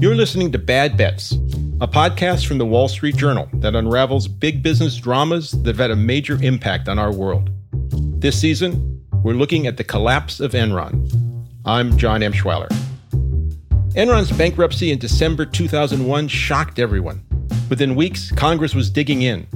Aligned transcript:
You're 0.00 0.14
listening 0.14 0.50
to 0.52 0.58
Bad 0.58 0.96
Bets, 0.96 1.32
a 1.82 1.86
podcast 1.86 2.46
from 2.46 2.56
the 2.56 2.64
Wall 2.64 2.88
Street 2.88 3.16
Journal 3.16 3.50
that 3.56 3.74
unravels 3.74 4.28
big 4.28 4.62
business 4.62 4.96
dramas 4.96 5.50
that 5.50 5.66
have 5.66 5.76
had 5.76 5.90
a 5.90 5.96
major 5.96 6.42
impact 6.42 6.88
on 6.88 6.98
our 6.98 7.12
world. 7.12 7.50
This 8.18 8.40
season, 8.40 9.04
we're 9.22 9.34
looking 9.34 9.66
at 9.66 9.76
the 9.76 9.84
collapse 9.84 10.40
of 10.40 10.52
Enron. 10.52 11.06
I'm 11.66 11.98
John 11.98 12.22
Emshwiller. 12.22 12.70
Enron's 13.90 14.32
bankruptcy 14.32 14.90
in 14.90 14.98
December 14.98 15.44
2001 15.44 16.28
shocked 16.28 16.78
everyone. 16.78 17.22
Within 17.68 17.94
weeks, 17.94 18.32
Congress 18.32 18.74
was 18.74 18.88
digging 18.88 19.20
in. 19.20 19.46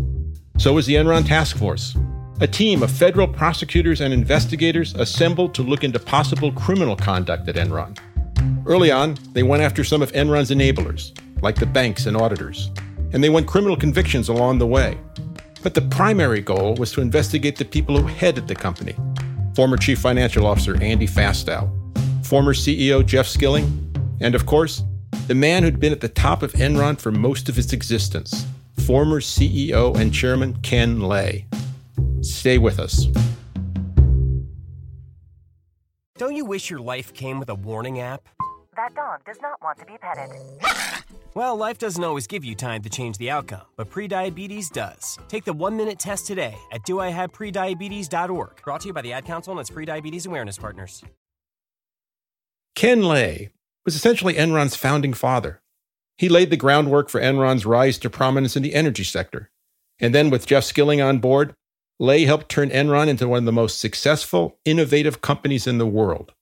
So 0.58 0.74
was 0.74 0.84
the 0.84 0.96
Enron 0.96 1.26
Task 1.26 1.56
Force, 1.56 1.96
a 2.42 2.46
team 2.46 2.82
of 2.82 2.90
federal 2.90 3.28
prosecutors 3.28 4.02
and 4.02 4.12
investigators 4.12 4.94
assembled 4.96 5.54
to 5.54 5.62
look 5.62 5.84
into 5.84 5.98
possible 5.98 6.52
criminal 6.52 6.96
conduct 6.96 7.48
at 7.48 7.54
Enron. 7.54 7.98
Early 8.66 8.90
on, 8.90 9.16
they 9.32 9.42
went 9.42 9.62
after 9.62 9.84
some 9.84 10.02
of 10.02 10.12
Enron's 10.12 10.50
enablers, 10.50 11.12
like 11.42 11.56
the 11.56 11.66
banks 11.66 12.06
and 12.06 12.16
auditors, 12.16 12.70
and 13.12 13.22
they 13.22 13.28
won 13.28 13.44
criminal 13.44 13.76
convictions 13.76 14.28
along 14.28 14.58
the 14.58 14.66
way. 14.66 14.98
But 15.62 15.74
the 15.74 15.82
primary 15.82 16.40
goal 16.40 16.74
was 16.74 16.92
to 16.92 17.00
investigate 17.00 17.56
the 17.56 17.64
people 17.64 17.98
who 17.98 18.06
headed 18.06 18.48
the 18.48 18.54
company 18.54 18.94
former 19.54 19.76
Chief 19.76 20.00
Financial 20.00 20.46
Officer 20.46 20.80
Andy 20.82 21.06
Fastow, 21.06 21.70
former 22.26 22.52
CEO 22.52 23.06
Jeff 23.06 23.26
Skilling, 23.26 23.94
and 24.20 24.34
of 24.34 24.46
course, 24.46 24.82
the 25.28 25.34
man 25.34 25.62
who'd 25.62 25.80
been 25.80 25.92
at 25.92 26.00
the 26.00 26.08
top 26.08 26.42
of 26.42 26.52
Enron 26.54 27.00
for 27.00 27.12
most 27.12 27.48
of 27.48 27.56
its 27.56 27.72
existence, 27.72 28.46
former 28.84 29.20
CEO 29.20 29.96
and 29.96 30.12
Chairman 30.12 30.60
Ken 30.62 31.00
Lay. 31.00 31.46
Stay 32.20 32.58
with 32.58 32.80
us. 32.80 33.06
Don't 36.24 36.36
you 36.36 36.46
wish 36.46 36.70
your 36.70 36.80
life 36.80 37.12
came 37.12 37.38
with 37.38 37.50
a 37.50 37.54
warning 37.54 38.00
app? 38.00 38.30
That 38.78 38.94
dog 38.94 39.26
does 39.26 39.36
not 39.42 39.60
want 39.62 39.78
to 39.80 39.84
be 39.84 39.98
petted. 39.98 40.30
Well, 41.34 41.56
life 41.56 41.78
doesn't 41.78 42.02
always 42.02 42.26
give 42.28 42.44
you 42.44 42.54
time 42.54 42.80
to 42.82 42.88
change 42.88 43.18
the 43.18 43.28
outcome, 43.28 43.66
but 43.76 43.90
prediabetes 43.90 44.70
does. 44.70 45.18
Take 45.28 45.44
the 45.44 45.52
one 45.52 45.76
minute 45.76 45.98
test 45.98 46.26
today 46.26 46.56
at 46.72 46.82
doihaveprediabetes.org. 46.84 48.62
Brought 48.62 48.80
to 48.82 48.86
you 48.86 48.92
by 48.94 49.02
the 49.02 49.12
Ad 49.12 49.26
Council 49.26 49.50
and 49.50 49.60
its 49.60 49.68
prediabetes 49.68 50.26
awareness 50.26 50.56
partners. 50.56 51.04
Ken 52.74 53.02
Lay 53.02 53.50
was 53.84 53.96
essentially 53.96 54.34
Enron's 54.34 54.76
founding 54.76 55.12
father. 55.12 55.60
He 56.16 56.28
laid 56.28 56.50
the 56.50 56.56
groundwork 56.56 57.10
for 57.10 57.20
Enron's 57.20 57.66
rise 57.66 57.98
to 57.98 58.08
prominence 58.08 58.56
in 58.56 58.62
the 58.62 58.74
energy 58.74 59.04
sector. 59.04 59.50
And 59.98 60.14
then, 60.14 60.30
with 60.30 60.46
Jeff 60.46 60.64
Skilling 60.64 61.02
on 61.02 61.18
board, 61.18 61.54
Lay 62.00 62.24
helped 62.24 62.48
turn 62.48 62.70
Enron 62.70 63.06
into 63.06 63.28
one 63.28 63.38
of 63.38 63.44
the 63.44 63.52
most 63.52 63.78
successful, 63.78 64.58
innovative 64.64 65.20
companies 65.20 65.68
in 65.68 65.78
the 65.78 65.86
world. 65.86 66.32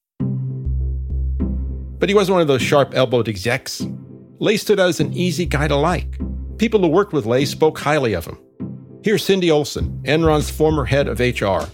But 1.98 2.08
he 2.08 2.14
wasn't 2.14 2.36
one 2.36 2.40
of 2.40 2.48
those 2.48 2.62
sharp 2.62 2.94
elbowed 2.94 3.28
execs. 3.28 3.86
Lay 4.38 4.56
stood 4.56 4.80
out 4.80 4.88
as 4.88 4.98
an 4.98 5.12
easy 5.12 5.44
guy 5.44 5.68
to 5.68 5.76
like. 5.76 6.18
People 6.56 6.80
who 6.80 6.88
worked 6.88 7.12
with 7.12 7.26
Lay 7.26 7.44
spoke 7.44 7.78
highly 7.78 8.14
of 8.14 8.24
him. 8.24 8.38
Here's 9.04 9.24
Cindy 9.24 9.50
Olson, 9.50 10.00
Enron's 10.04 10.48
former 10.50 10.86
head 10.86 11.06
of 11.06 11.20
HR. 11.20 11.68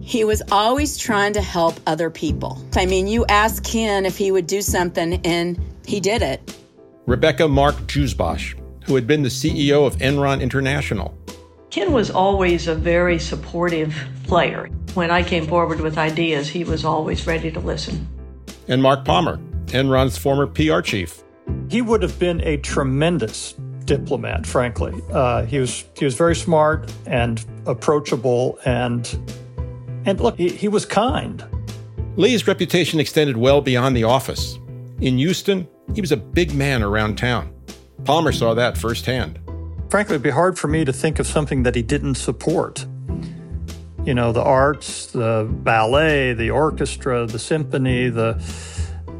He 0.00 0.24
was 0.24 0.40
always 0.50 0.96
trying 0.96 1.34
to 1.34 1.42
help 1.42 1.78
other 1.86 2.08
people. 2.08 2.58
I 2.74 2.86
mean, 2.86 3.06
you 3.06 3.26
asked 3.26 3.64
Ken 3.64 4.06
if 4.06 4.16
he 4.16 4.32
would 4.32 4.46
do 4.46 4.62
something, 4.62 5.20
and 5.26 5.60
he 5.84 6.00
did 6.00 6.22
it. 6.22 6.56
Rebecca 7.04 7.46
Mark 7.46 7.74
Jusbasche, 7.86 8.58
who 8.86 8.94
had 8.94 9.06
been 9.06 9.22
the 9.22 9.28
CEO 9.28 9.86
of 9.86 9.96
Enron 9.96 10.40
International. 10.40 11.14
Ken 11.70 11.92
was 11.92 12.10
always 12.10 12.66
a 12.66 12.74
very 12.74 13.18
supportive 13.18 13.94
player. 14.24 14.68
When 14.94 15.12
I 15.12 15.22
came 15.22 15.46
forward 15.46 15.80
with 15.80 15.98
ideas, 15.98 16.48
he 16.48 16.64
was 16.64 16.84
always 16.84 17.28
ready 17.28 17.50
to 17.52 17.60
listen. 17.60 18.08
And 18.66 18.82
Mark 18.82 19.04
Palmer, 19.04 19.38
Enron's 19.66 20.18
former 20.18 20.48
PR 20.48 20.80
chief. 20.80 21.22
He 21.68 21.80
would 21.80 22.02
have 22.02 22.18
been 22.18 22.40
a 22.40 22.56
tremendous 22.56 23.54
diplomat, 23.84 24.46
frankly. 24.46 25.00
Uh, 25.12 25.44
he 25.44 25.60
was 25.60 25.84
he 25.96 26.04
was 26.04 26.14
very 26.14 26.34
smart 26.34 26.92
and 27.06 27.44
approachable, 27.66 28.58
and 28.64 29.06
and 30.04 30.20
look, 30.20 30.36
he, 30.36 30.48
he 30.48 30.66
was 30.66 30.84
kind. 30.84 31.44
Lee's 32.16 32.48
reputation 32.48 32.98
extended 32.98 33.36
well 33.36 33.60
beyond 33.60 33.96
the 33.96 34.02
office. 34.02 34.58
In 35.00 35.18
Houston, 35.18 35.68
he 35.94 36.00
was 36.00 36.10
a 36.10 36.16
big 36.16 36.52
man 36.52 36.82
around 36.82 37.16
town. 37.16 37.54
Palmer 38.04 38.32
saw 38.32 38.54
that 38.54 38.76
firsthand. 38.76 39.38
Frankly, 39.90 40.14
it'd 40.14 40.22
be 40.22 40.30
hard 40.30 40.56
for 40.56 40.68
me 40.68 40.84
to 40.84 40.92
think 40.92 41.18
of 41.18 41.26
something 41.26 41.64
that 41.64 41.74
he 41.74 41.82
didn't 41.82 42.14
support. 42.14 42.86
You 44.04 44.14
know, 44.14 44.30
the 44.30 44.42
arts, 44.42 45.06
the 45.06 45.48
ballet, 45.50 46.32
the 46.32 46.50
orchestra, 46.50 47.26
the 47.26 47.40
symphony, 47.40 48.08
the 48.08 48.40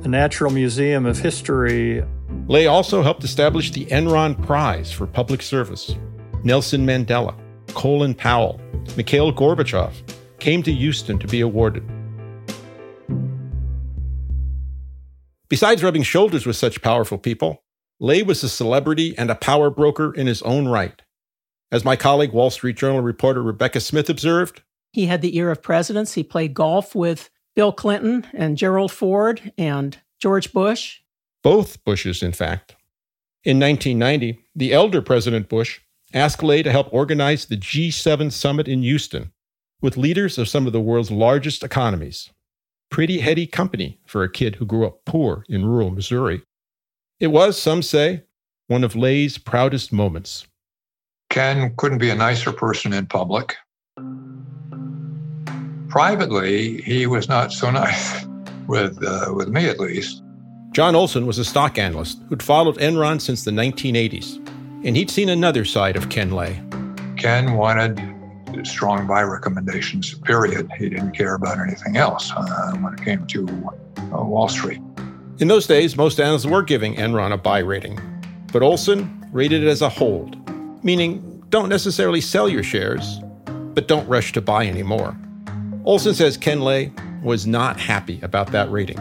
the 0.03 0.09
Natural 0.09 0.51
Museum 0.51 1.05
of 1.07 1.19
History. 1.19 2.03
Lay 2.47 2.67
also 2.67 3.03
helped 3.03 3.25
establish 3.25 3.73
the 3.73 3.85
Enron 3.87 4.41
Prize 4.47 4.91
for 4.91 5.07
Public 5.07 5.43
Service. 5.43 5.95
Nelson 6.45 6.87
Mandela, 6.87 7.35
Colin 7.75 8.15
Powell, 8.15 8.61
Mikhail 8.97 9.33
Gorbachev 9.33 9.93
came 10.39 10.63
to 10.63 10.73
Houston 10.73 11.19
to 11.19 11.27
be 11.27 11.41
awarded. 11.41 11.83
Besides 15.49 15.83
rubbing 15.83 16.05
shoulders 16.05 16.47
with 16.47 16.57
such 16.57 16.81
powerful 16.81 17.19
people, 17.19 17.63
Lay 18.01 18.23
was 18.23 18.43
a 18.43 18.49
celebrity 18.49 19.17
and 19.19 19.31
a 19.31 19.35
power 19.35 19.69
broker 19.69 20.13
in 20.13 20.27
his 20.27 20.41
own 20.43 20.67
right. 20.67 21.03
As 21.71 21.85
my 21.85 21.97
colleague, 21.97 22.33
Wall 22.33 22.51
Street 22.51 22.77
Journal 22.77 23.03
reporter 23.03 23.43
Rebecca 23.43 23.79
Smith 23.79 24.09
observed, 24.09 24.63
he 24.93 25.07
had 25.07 25.23
the 25.23 25.37
ear 25.37 25.51
of 25.51 25.63
presidents. 25.63 26.15
He 26.15 26.25
played 26.25 26.55
golf 26.55 26.95
with 26.95 27.31
Bill 27.55 27.73
Clinton 27.73 28.27
and 28.33 28.57
Gerald 28.57 28.91
Ford 28.91 29.53
and 29.57 29.99
George 30.19 30.53
Bush. 30.53 31.01
Both 31.43 31.85
Bushes, 31.85 32.23
in 32.23 32.33
fact. 32.33 32.75
In 33.45 33.61
1990, 33.61 34.41
the 34.55 34.73
elder 34.73 35.01
President 35.01 35.49
Bush 35.49 35.81
asked 36.13 36.43
Lay 36.43 36.63
to 36.63 36.73
help 36.73 36.93
organize 36.93 37.47
the 37.47 37.57
G7 37.57 38.33
summit 38.33 38.67
in 38.67 38.83
Houston 38.83 39.33
with 39.81 39.97
leaders 39.97 40.39
of 40.39 40.49
some 40.49 40.67
of 40.67 40.73
the 40.73 40.81
world's 40.81 41.11
largest 41.11 41.63
economies. 41.63 42.31
Pretty 42.91 43.21
heady 43.21 43.47
company 43.47 44.01
for 44.07 44.25
a 44.25 44.31
kid 44.31 44.57
who 44.57 44.67
grew 44.67 44.87
up 44.87 45.05
poor 45.07 45.45
in 45.49 45.65
rural 45.65 45.91
Missouri. 45.91 46.43
It 47.21 47.27
was, 47.27 47.61
some 47.61 47.83
say, 47.83 48.23
one 48.67 48.83
of 48.83 48.97
Lay's 48.97 49.37
proudest 49.37 49.93
moments. 49.93 50.47
Ken 51.29 51.75
couldn't 51.77 51.99
be 51.99 52.09
a 52.09 52.15
nicer 52.15 52.51
person 52.51 52.95
in 52.95 53.05
public. 53.05 53.57
Privately, 55.89 56.81
he 56.81 57.07
was 57.07 57.29
not 57.29 57.53
so 57.53 57.71
nice, 57.71 58.25
with, 58.67 59.05
uh, 59.05 59.35
with 59.35 59.49
me 59.49 59.67
at 59.67 59.79
least. 59.79 60.23
John 60.73 60.95
Olson 60.95 61.27
was 61.27 61.39
a 61.39 61.45
stock 61.45 61.77
analyst 61.77 62.23
who'd 62.31 62.43
followed 62.43 62.79
Enron 62.79 63.21
since 63.21 63.45
the 63.45 63.51
1980s, 63.51 64.37
and 64.87 64.97
he'd 64.97 65.11
seen 65.11 65.29
another 65.29 65.67
side 65.67 65.97
of 65.97 66.09
Ken 66.09 66.31
Lay. 66.31 66.59
Ken 67.19 67.53
wanted 67.53 68.01
strong 68.65 69.07
buy 69.07 69.23
recommendations, 69.23 70.15
period. 70.15 70.71
He 70.79 70.89
didn't 70.89 71.13
care 71.13 71.35
about 71.35 71.59
anything 71.61 71.99
else 71.99 72.33
uh, 72.35 72.73
when 72.79 72.95
it 72.95 73.03
came 73.03 73.27
to 73.27 73.47
uh, 74.15 74.25
Wall 74.25 74.49
Street. 74.49 74.81
In 75.41 75.49
those 75.49 75.67
days, 75.67 75.97
most 75.97 76.21
analysts 76.21 76.45
were 76.45 76.63
giving 76.63 76.97
Enron 76.97 77.33
a 77.33 77.39
buy 77.39 77.61
rating, 77.61 77.99
but 78.53 78.63
Olson 78.63 79.27
rated 79.33 79.63
it 79.63 79.69
as 79.69 79.81
a 79.81 79.89
hold, 79.89 80.37
meaning 80.85 81.43
don't 81.49 81.71
necessarily 81.71 82.21
sell 82.21 82.47
your 82.47 82.63
shares, 82.63 83.21
but 83.73 83.89
don't 83.89 84.07
rush 84.07 84.33
to 84.35 84.43
buy 84.43 84.67
anymore. 84.67 85.17
Olson 85.87 86.13
says 86.13 86.37
Ken 86.37 86.61
Lay 86.61 86.93
was 87.23 87.47
not 87.47 87.81
happy 87.81 88.21
about 88.21 88.53
that 88.53 88.71
rating. 88.71 88.99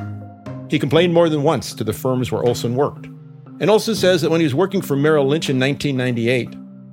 He 0.70 0.80
complained 0.80 1.14
more 1.14 1.28
than 1.28 1.44
once 1.44 1.74
to 1.74 1.84
the 1.84 1.92
firms 1.92 2.32
where 2.32 2.46
Olson 2.46 2.74
worked. 2.74 3.08
And 3.60 3.70
Olson 3.70 3.96
says 3.96 4.22
that 4.22 4.32
when 4.32 4.40
he 4.40 4.46
was 4.46 4.56
working 4.56 4.82
for 4.82 4.96
Merrill 4.96 5.28
Lynch 5.28 5.50
in 5.50 5.60
1998, 5.60 6.52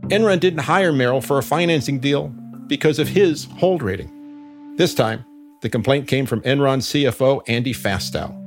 Enron 0.09 0.41
didn't 0.41 0.59
hire 0.59 0.93
Merrill 0.93 1.21
for 1.21 1.39
a 1.39 1.43
financing 1.45 2.01
deal 2.01 2.35
because 2.67 2.99
of 2.99 3.07
his 3.07 3.45
hold 3.59 3.81
rating. 3.81 4.75
This 4.77 4.93
time, 4.93 5.25
the 5.63 5.69
complaint 5.69 6.09
came 6.09 6.27
from 6.27 6.41
Enron 6.41 6.79
CFO 6.79 7.43
Andy 7.47 7.73
Fastow. 7.73 8.46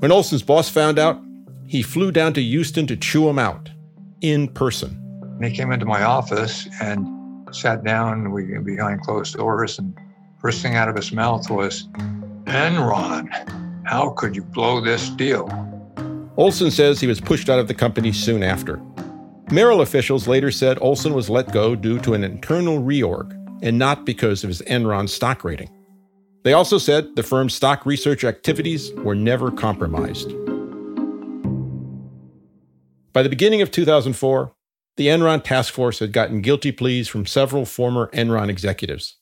When 0.00 0.12
Olson's 0.12 0.42
boss 0.42 0.68
found 0.68 0.98
out, 0.98 1.22
he 1.66 1.82
flew 1.82 2.10
down 2.10 2.34
to 2.34 2.42
Houston 2.42 2.86
to 2.88 2.96
chew 2.96 3.28
him 3.28 3.38
out 3.38 3.70
in 4.20 4.48
person. 4.48 4.98
He 5.40 5.50
came 5.50 5.72
into 5.72 5.86
my 5.86 6.02
office 6.02 6.68
and 6.82 7.06
sat 7.52 7.84
down 7.84 8.34
behind 8.64 9.00
closed 9.02 9.36
doors 9.36 9.78
and 9.78 9.96
First 10.40 10.62
thing 10.62 10.74
out 10.74 10.88
of 10.88 10.96
his 10.96 11.12
mouth 11.12 11.50
was, 11.50 11.86
Enron, 12.44 13.28
how 13.84 14.10
could 14.10 14.34
you 14.34 14.42
blow 14.42 14.80
this 14.80 15.10
deal? 15.10 15.50
Olson 16.38 16.70
says 16.70 16.98
he 16.98 17.06
was 17.06 17.20
pushed 17.20 17.50
out 17.50 17.58
of 17.58 17.68
the 17.68 17.74
company 17.74 18.10
soon 18.10 18.42
after. 18.42 18.80
Merrill 19.50 19.82
officials 19.82 20.26
later 20.26 20.50
said 20.50 20.78
Olson 20.80 21.12
was 21.12 21.28
let 21.28 21.52
go 21.52 21.76
due 21.76 21.98
to 22.00 22.14
an 22.14 22.24
internal 22.24 22.78
reorg 22.80 23.36
and 23.62 23.78
not 23.78 24.06
because 24.06 24.42
of 24.42 24.48
his 24.48 24.62
Enron 24.62 25.10
stock 25.10 25.44
rating. 25.44 25.68
They 26.42 26.52
also 26.52 26.78
said 26.78 27.16
the 27.16 27.22
firm's 27.22 27.54
stock 27.54 27.84
research 27.84 28.24
activities 28.24 28.92
were 28.94 29.14
never 29.14 29.50
compromised. 29.50 30.30
By 33.12 33.22
the 33.22 33.28
beginning 33.28 33.62
of 33.62 33.70
2004, 33.70 34.52
the 34.96 35.08
Enron 35.08 35.42
task 35.42 35.74
force 35.74 35.98
had 35.98 36.12
gotten 36.12 36.40
guilty 36.40 36.72
pleas 36.72 37.08
from 37.08 37.26
several 37.26 37.64
former 37.64 38.10
Enron 38.12 38.48
executives. 38.48 39.16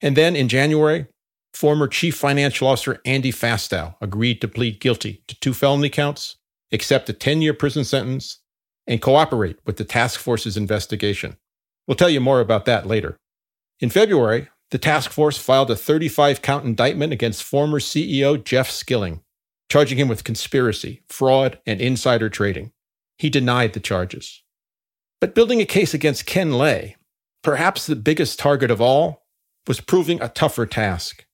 And 0.00 0.16
then 0.16 0.36
in 0.36 0.48
January, 0.48 1.06
former 1.52 1.88
Chief 1.88 2.16
Financial 2.16 2.68
Officer 2.68 3.00
Andy 3.04 3.32
Fastow 3.32 3.94
agreed 4.00 4.40
to 4.40 4.48
plead 4.48 4.80
guilty 4.80 5.22
to 5.28 5.38
two 5.40 5.54
felony 5.54 5.88
counts 5.88 6.36
accept 6.74 7.08
a 7.08 7.12
10 7.12 7.40
year 7.40 7.54
prison 7.54 7.84
sentence, 7.84 8.40
and 8.86 9.00
cooperate 9.00 9.56
with 9.64 9.78
the 9.78 9.84
task 9.84 10.20
force's 10.20 10.58
investigation. 10.58 11.38
We'll 11.86 11.94
tell 11.94 12.10
you 12.10 12.20
more 12.20 12.40
about 12.40 12.66
that 12.66 12.86
later. 12.86 13.16
In 13.80 13.88
February, 13.88 14.48
the 14.70 14.78
task 14.78 15.10
force 15.10 15.38
filed 15.38 15.70
a 15.70 15.76
35 15.76 16.42
count 16.42 16.64
indictment 16.64 17.12
against 17.12 17.42
former 17.42 17.78
CEO 17.78 18.42
Jeff 18.42 18.70
Skilling, 18.70 19.20
charging 19.68 19.98
him 19.98 20.08
with 20.08 20.24
conspiracy, 20.24 21.02
fraud, 21.08 21.58
and 21.66 21.80
insider 21.80 22.28
trading. 22.28 22.72
He 23.18 23.30
denied 23.30 23.72
the 23.72 23.80
charges. 23.80 24.42
But 25.20 25.34
building 25.34 25.60
a 25.60 25.66
case 25.66 25.94
against 25.94 26.26
Ken 26.26 26.52
Lay, 26.52 26.96
perhaps 27.42 27.86
the 27.86 27.96
biggest 27.96 28.38
target 28.38 28.70
of 28.70 28.80
all, 28.80 29.26
was 29.66 29.80
proving 29.80 30.20
a 30.20 30.28
tougher 30.28 30.66
task. 30.66 31.24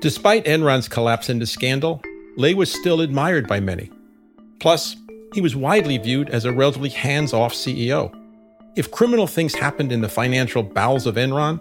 Despite 0.00 0.44
Enron's 0.46 0.88
collapse 0.88 1.28
into 1.28 1.46
scandal, 1.46 2.00
Lay 2.36 2.54
was 2.54 2.72
still 2.72 3.00
admired 3.00 3.46
by 3.46 3.60
many. 3.60 3.90
Plus, 4.60 4.96
he 5.34 5.40
was 5.40 5.54
widely 5.54 5.98
viewed 5.98 6.30
as 6.30 6.44
a 6.44 6.52
relatively 6.52 6.88
hands 6.88 7.32
off 7.32 7.52
CEO. 7.52 8.12
If 8.78 8.92
criminal 8.92 9.26
things 9.26 9.56
happened 9.56 9.90
in 9.90 10.02
the 10.02 10.08
financial 10.08 10.62
bowels 10.62 11.04
of 11.08 11.16
Enron, 11.16 11.60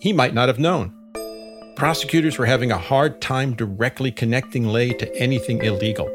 he 0.00 0.14
might 0.14 0.32
not 0.32 0.48
have 0.48 0.58
known. 0.58 0.94
Prosecutors 1.76 2.38
were 2.38 2.46
having 2.46 2.72
a 2.72 2.78
hard 2.78 3.20
time 3.20 3.52
directly 3.52 4.10
connecting 4.10 4.66
Lay 4.66 4.94
to 4.94 5.14
anything 5.14 5.62
illegal. 5.62 6.08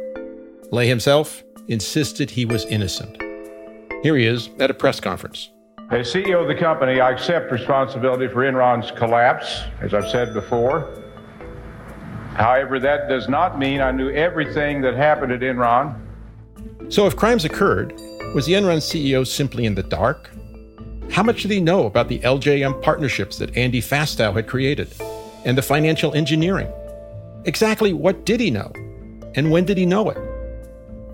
Lay 0.72 0.88
himself 0.88 1.44
insisted 1.68 2.32
he 2.32 2.46
was 2.46 2.66
innocent. 2.66 3.22
Here 4.02 4.18
he 4.18 4.26
is 4.26 4.50
at 4.60 4.72
a 4.72 4.74
press 4.74 5.00
conference. 5.00 5.52
As 5.92 6.12
CEO 6.12 6.42
of 6.42 6.48
the 6.48 6.56
company, 6.56 7.00
I 7.00 7.12
accept 7.12 7.52
responsibility 7.52 8.28
for 8.28 8.44
Enron's 8.44 8.90
collapse, 8.90 9.66
as 9.82 9.94
I've 9.94 10.10
said 10.10 10.34
before. 10.34 10.90
However, 12.34 12.80
that 12.80 13.08
does 13.08 13.30
not 13.30 13.60
mean 13.60 13.82
I 13.82 13.92
knew 13.92 14.10
everything 14.10 14.82
that 14.82 14.96
happened 14.96 15.32
at 15.32 15.42
Enron. 15.42 15.96
So, 16.92 17.06
if 17.06 17.16
crimes 17.16 17.46
occurred, 17.46 17.94
was 18.34 18.48
the 18.48 18.54
Enron 18.54 18.78
CEO 18.78 19.28
simply 19.28 19.66
in 19.66 19.76
the 19.76 19.84
dark? 19.84 20.32
How 21.12 21.24
much 21.24 21.42
did 21.42 21.52
he 21.52 21.60
know 21.60 21.86
about 21.86 22.08
the 22.08 22.20
LJM 22.20 22.82
partnerships 22.82 23.38
that 23.40 23.58
Andy 23.58 23.82
Fastow 23.82 24.34
had 24.34 24.48
created 24.48 24.94
and 25.44 25.58
the 25.58 25.62
financial 25.62 26.14
engineering? 26.14 26.72
Exactly 27.46 27.94
what 27.94 28.26
did 28.26 28.40
he 28.40 28.52
know? 28.52 28.72
And 29.36 29.52
when 29.52 29.66
did 29.66 29.78
he 29.78 29.86
know 29.86 30.10
it? 30.10 30.18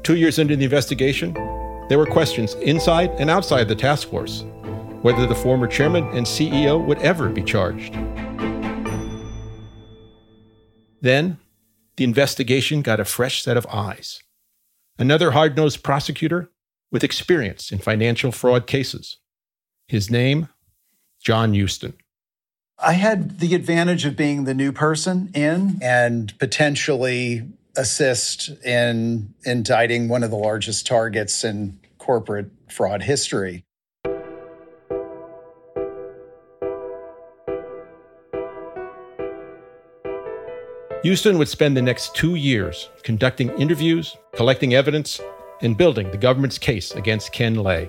Two 0.04 0.16
years 0.16 0.38
into 0.38 0.56
the 0.56 0.66
investigation, 0.66 1.34
there 1.88 1.98
were 1.98 2.06
questions 2.06 2.56
inside 2.56 3.10
and 3.20 3.30
outside 3.30 3.68
the 3.68 3.76
task 3.76 4.10
force 4.10 4.44
whether 5.02 5.28
the 5.28 5.36
former 5.36 5.68
chairman 5.68 6.04
and 6.18 6.26
CEO 6.26 6.84
would 6.84 6.98
ever 6.98 7.30
be 7.30 7.44
charged. 7.44 7.94
Then, 11.00 11.38
the 11.98 12.04
investigation 12.04 12.82
got 12.82 13.00
a 13.00 13.06
fresh 13.06 13.44
set 13.44 13.56
of 13.56 13.68
eyes. 13.68 14.24
Another 14.98 15.32
hard 15.32 15.56
nosed 15.56 15.84
prosecutor 15.84 16.50
with 16.92 17.04
experience 17.04 17.72
in 17.72 17.78
financial 17.78 18.32
fraud 18.32 18.66
cases. 18.66 19.20
His 19.88 20.10
name, 20.10 20.50
John 21.22 21.54
Hueston. 21.54 21.94
I 22.78 22.94
had 22.94 23.40
the 23.40 23.56
advantage 23.56 24.06
of 24.06 24.18
being 24.18 24.44
the 24.44 24.54
new 24.54 24.72
person 24.72 25.32
in 25.34 25.80
and 25.82 26.38
potentially 26.40 27.48
assist 27.78 28.50
in 28.64 29.34
indicting 29.46 30.10
one 30.10 30.24
of 30.24 30.32
the 30.32 30.38
largest 30.38 30.86
targets 30.88 31.44
in 31.44 31.80
corporate 31.98 32.52
fraud 32.70 33.04
history. 33.04 33.64
Hueston 41.04 41.38
would 41.38 41.48
spend 41.48 41.78
the 41.78 41.84
next 41.84 42.16
two 42.16 42.34
years 42.34 42.90
conducting 43.04 43.50
interviews, 43.60 44.18
collecting 44.34 44.74
evidence, 44.74 45.22
and 45.62 45.78
building 45.78 46.10
the 46.10 46.18
government's 46.18 46.58
case 46.58 46.92
against 46.92 47.32
Ken 47.32 47.54
Lay. 47.54 47.88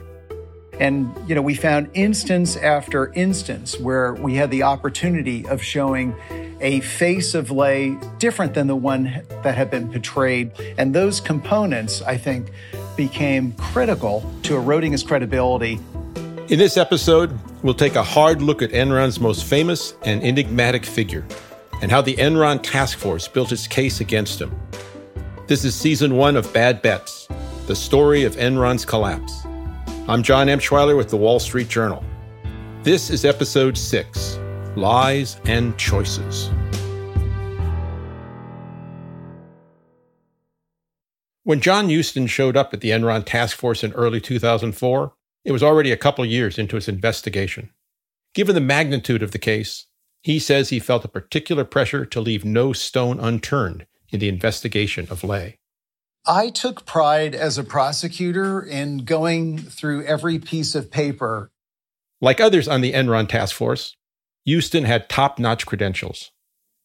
And, 0.79 1.13
you 1.27 1.35
know, 1.35 1.43
we 1.43 1.55
found 1.55 1.89
instance 1.95 2.57
after 2.57 3.13
instance 3.15 3.79
where 3.79 4.15
we 4.15 4.35
had 4.35 4.51
the 4.51 4.63
opportunity 4.63 5.47
of 5.47 5.63
showing 5.63 6.15
a 6.61 6.81
face 6.81 7.35
of 7.35 7.51
Lay 7.51 7.99
different 8.19 8.55
than 8.55 8.67
the 8.67 8.77
one 8.77 9.23
that 9.43 9.55
had 9.55 9.71
been 9.71 9.91
portrayed. 9.91 10.53
And 10.79 10.95
those 10.95 11.21
components, 11.21 12.03
I 12.03 12.17
think, 12.17 12.51
became 12.97 13.53
critical 13.53 14.31
to 14.43 14.57
eroding 14.57 14.93
his 14.93 15.03
credibility. 15.03 15.79
In 16.49 16.59
this 16.59 16.77
episode, 16.77 17.39
we'll 17.63 17.75
take 17.75 17.97
a 17.97 18.03
hard 18.03 18.41
look 18.43 18.63
at 18.63 18.71
Enron's 18.71 19.19
most 19.19 19.45
famous 19.45 19.95
and 20.03 20.23
enigmatic 20.23 20.85
figure, 20.85 21.27
and 21.83 21.91
how 21.91 22.01
the 22.01 22.15
Enron 22.17 22.63
task 22.63 22.99
force 22.99 23.29
built 23.29 23.53
its 23.53 23.67
case 23.67 24.01
against 24.01 24.41
him. 24.41 24.55
This 25.47 25.65
is 25.65 25.75
season 25.75 26.17
one 26.17 26.37
of 26.37 26.53
Bad 26.53 26.83
Bets, 26.83 27.29
the 27.67 27.77
story 27.77 28.25
of 28.25 28.37
Enron's 28.37 28.85
collapse. 28.85 29.46
I'm 30.09 30.23
John 30.23 30.47
Emshwiller 30.47 30.97
with 30.97 31.09
the 31.09 31.17
Wall 31.17 31.41
Street 31.41 31.69
Journal. 31.69 32.05
This 32.85 33.11
is 33.11 33.25
episode 33.25 33.77
six 33.77 34.39
Lies 34.77 35.41
and 35.47 35.77
Choices. 35.77 36.49
When 41.43 41.61
John 41.61 41.89
Hueston 41.89 42.29
showed 42.29 42.57
up 42.57 42.73
at 42.73 42.83
the 42.83 42.91
Enron 42.91 43.25
task 43.27 43.57
force 43.57 43.83
in 43.83 43.93
early 43.95 44.21
2004, 44.21 45.13
it 45.45 45.51
was 45.51 45.65
already 45.65 45.91
a 45.91 45.97
couple 45.97 46.25
years 46.25 46.57
into 46.57 46.77
its 46.77 46.87
investigation. 46.87 47.71
Given 48.33 48.55
the 48.55 48.61
magnitude 48.61 49.25
of 49.25 49.33
the 49.33 49.41
case, 49.41 49.87
he 50.23 50.39
says 50.39 50.69
he 50.69 50.79
felt 50.79 51.05
a 51.05 51.09
particular 51.09 51.65
pressure 51.65 52.07
to 52.07 52.21
leave 52.21 52.45
no 52.45 52.73
stone 52.73 53.19
unturned 53.19 53.87
in 54.11 54.21
the 54.21 54.29
investigation 54.29 55.09
of 55.11 55.25
Lay. 55.25 55.59
I 56.27 56.51
took 56.51 56.85
pride 56.85 57.35
as 57.35 57.57
a 57.57 57.65
prosecutor 57.65 58.61
in 58.61 59.05
going 59.05 59.59
through 59.59 60.05
every 60.05 60.39
piece 60.39 60.75
of 60.75 60.91
paper. 60.91 61.51
Like 62.21 62.41
others 62.41 62.67
on 62.67 62.81
the 62.81 62.93
Enron 62.93 63.29
task 63.29 63.55
force, 63.55 63.97
Hueston 64.49 64.85
had 64.85 65.09
top 65.09 65.39
notch 65.39 65.67
credentials. 65.67 66.33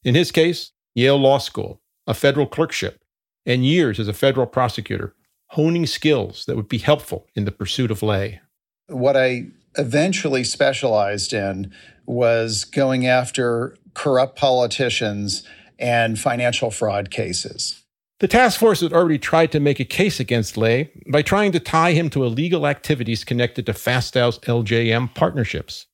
In 0.03 0.13
his 0.13 0.31
case, 0.31 0.73
Yale 0.93 1.17
Law 1.17 1.39
School, 1.39 1.81
a 2.05 2.13
federal 2.13 2.45
clerkship, 2.45 2.99
and 3.45 3.65
years 3.65 3.99
as 3.99 4.07
a 4.07 4.13
federal 4.13 4.45
prosecutor, 4.45 5.15
honing 5.51 5.87
skills 5.87 6.45
that 6.45 6.55
would 6.55 6.69
be 6.69 6.77
helpful 6.77 7.27
in 7.35 7.45
the 7.45 7.51
pursuit 7.51 7.91
of 7.91 8.03
Lay. 8.03 8.41
What 8.87 9.17
I 9.17 9.47
eventually 9.77 10.43
specialized 10.43 11.33
in 11.33 11.71
was 12.05 12.63
going 12.63 13.07
after 13.07 13.75
corrupt 13.93 14.37
politicians 14.37 15.43
and 15.79 16.19
financial 16.19 16.69
fraud 16.69 17.09
cases. 17.09 17.80
The 18.21 18.27
task 18.27 18.59
force 18.59 18.81
had 18.81 18.93
already 18.93 19.17
tried 19.17 19.51
to 19.51 19.59
make 19.59 19.79
a 19.79 19.83
case 19.83 20.19
against 20.19 20.55
Lay 20.55 20.91
by 21.11 21.23
trying 21.23 21.51
to 21.53 21.59
tie 21.59 21.93
him 21.93 22.07
to 22.11 22.23
illegal 22.23 22.67
activities 22.67 23.23
connected 23.23 23.65
to 23.65 23.73
Fastow's 23.73 24.37
LJM 24.41 25.15
partnerships. 25.15 25.87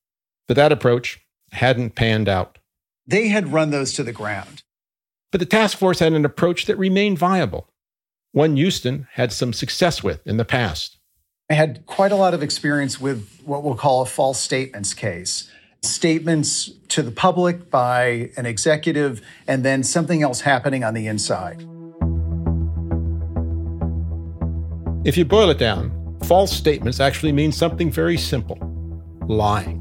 But 0.45 0.57
that 0.57 0.73
approach 0.73 1.21
hadn't 1.53 1.95
panned 1.95 2.27
out. 2.27 2.57
They 3.05 3.29
had 3.29 3.53
run 3.53 3.69
those 3.69 3.93
to 3.93 4.03
the 4.03 4.11
ground. 4.11 4.63
But 5.31 5.39
the 5.39 5.45
task 5.45 5.77
force 5.77 5.99
had 5.99 6.11
an 6.11 6.25
approach 6.25 6.65
that 6.65 6.77
remained 6.77 7.17
viable, 7.17 7.69
one 8.33 8.57
Hueston 8.57 9.07
had 9.13 9.31
some 9.31 9.53
success 9.53 10.03
with 10.03 10.27
in 10.27 10.35
the 10.35 10.43
past. 10.43 10.97
I 11.49 11.53
had 11.53 11.85
quite 11.85 12.11
a 12.11 12.17
lot 12.17 12.33
of 12.33 12.43
experience 12.43 12.99
with 12.99 13.41
what 13.45 13.63
we'll 13.63 13.75
call 13.75 14.01
a 14.01 14.05
false 14.05 14.41
statements 14.41 14.93
case 14.93 15.49
statements 15.83 16.71
to 16.89 17.03
the 17.03 17.11
public 17.11 17.69
by 17.69 18.31
an 18.35 18.45
executive 18.45 19.21
and 19.47 19.63
then 19.63 19.83
something 19.83 20.23
else 20.23 20.41
happening 20.41 20.83
on 20.83 20.93
the 20.93 21.07
inside. 21.07 21.63
If 25.07 25.15
you 25.15 25.23
boil 25.23 25.49
it 25.49 25.57
down, 25.57 26.19
false 26.25 26.51
statements 26.51 26.99
actually 26.99 27.31
mean 27.31 27.53
something 27.53 27.89
very 27.89 28.17
simple 28.17 28.57
lying. 29.25 29.79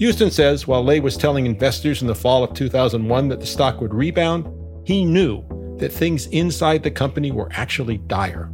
Hueston 0.00 0.32
says 0.32 0.66
while 0.66 0.82
Lay 0.82 1.00
was 1.00 1.18
telling 1.18 1.44
investors 1.44 2.00
in 2.00 2.08
the 2.08 2.14
fall 2.14 2.42
of 2.42 2.54
2001 2.54 3.28
that 3.28 3.40
the 3.40 3.46
stock 3.46 3.78
would 3.82 3.92
rebound, 3.92 4.48
he 4.86 5.04
knew 5.04 5.44
that 5.76 5.92
things 5.92 6.28
inside 6.28 6.82
the 6.82 6.90
company 6.90 7.30
were 7.30 7.50
actually 7.52 7.98
dire. 7.98 8.50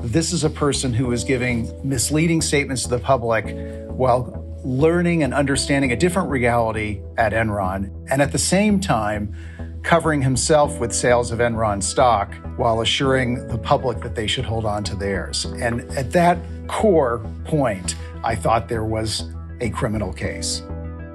This 0.00 0.32
is 0.32 0.42
a 0.42 0.50
person 0.50 0.92
who 0.92 1.06
was 1.06 1.22
giving 1.22 1.70
misleading 1.88 2.42
statements 2.42 2.82
to 2.82 2.88
the 2.88 2.98
public 2.98 3.44
while 3.90 4.60
learning 4.64 5.22
and 5.22 5.32
understanding 5.32 5.92
a 5.92 5.96
different 5.96 6.30
reality 6.30 7.00
at 7.16 7.32
Enron, 7.32 7.94
and 8.10 8.20
at 8.20 8.32
the 8.32 8.38
same 8.38 8.80
time, 8.80 9.36
covering 9.82 10.20
himself 10.20 10.78
with 10.78 10.92
sales 10.92 11.30
of 11.30 11.38
Enron 11.38 11.82
stock 11.82 12.34
while 12.56 12.80
assuring 12.80 13.46
the 13.48 13.58
public 13.58 14.00
that 14.00 14.14
they 14.14 14.26
should 14.26 14.44
hold 14.44 14.66
on 14.66 14.84
to 14.84 14.94
theirs. 14.94 15.44
And 15.44 15.80
at 15.92 16.12
that 16.12 16.38
core 16.68 17.18
point, 17.44 17.96
I 18.22 18.34
thought 18.34 18.68
there 18.68 18.84
was 18.84 19.24
a 19.60 19.70
criminal 19.70 20.12
case. 20.12 20.62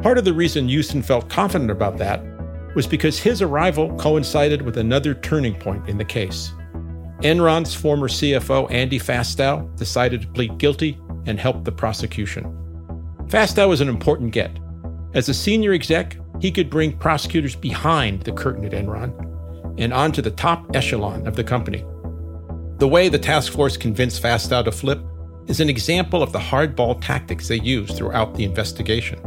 Part 0.02 0.18
of 0.18 0.26
the 0.26 0.34
reason 0.34 0.68
Hueston 0.68 1.04
felt 1.04 1.30
confident 1.30 1.72
about 1.72 1.98
that 1.98 2.22
was 2.76 2.86
because 2.86 3.18
his 3.18 3.42
arrival 3.42 3.96
coincided 3.96 4.62
with 4.62 4.78
another 4.78 5.14
turning 5.14 5.56
point 5.56 5.88
in 5.88 5.98
the 5.98 6.06
case. 6.06 6.52
Enron's 7.22 7.74
former 7.74 8.10
CFO, 8.10 8.70
Andy 8.70 9.00
Fastow, 9.00 9.74
decided 9.78 10.22
to 10.22 10.28
plead 10.28 10.58
guilty 10.58 11.00
and 11.26 11.40
help 11.40 11.64
the 11.64 11.72
prosecution. 11.72 12.44
Fastow 13.28 13.70
was 13.70 13.82
an 13.82 13.90
important 13.90 14.32
get. 14.32 14.52
As 15.14 15.30
a 15.30 15.34
senior 15.34 15.72
exec, 15.72 16.18
he 16.40 16.52
could 16.52 16.70
bring 16.70 16.98
prosecutors 16.98 17.56
behind 17.56 18.22
the 18.22 18.32
curtain 18.32 18.66
at 18.66 18.72
Enron. 18.72 19.14
and 19.78 19.94
onto 19.94 20.22
the 20.22 20.32
top 20.32 20.74
echelon 20.74 21.28
of 21.28 21.36
the 21.36 21.44
company. 21.44 21.84
The 22.78 22.88
way 22.88 23.10
the 23.10 23.20
task 23.20 23.52
force 23.52 23.76
convinced 23.76 24.24
Fastow 24.24 24.64
to 24.64 24.72
flip 24.72 25.02
is 25.48 25.60
an 25.60 25.70
example 25.70 26.24
of 26.24 26.32
the 26.32 26.40
hardball 26.40 27.00
tactics 27.02 27.48
they 27.48 27.60
used 27.60 27.96
throughout 27.96 28.36
the 28.36 28.46
investigation. 28.46 29.20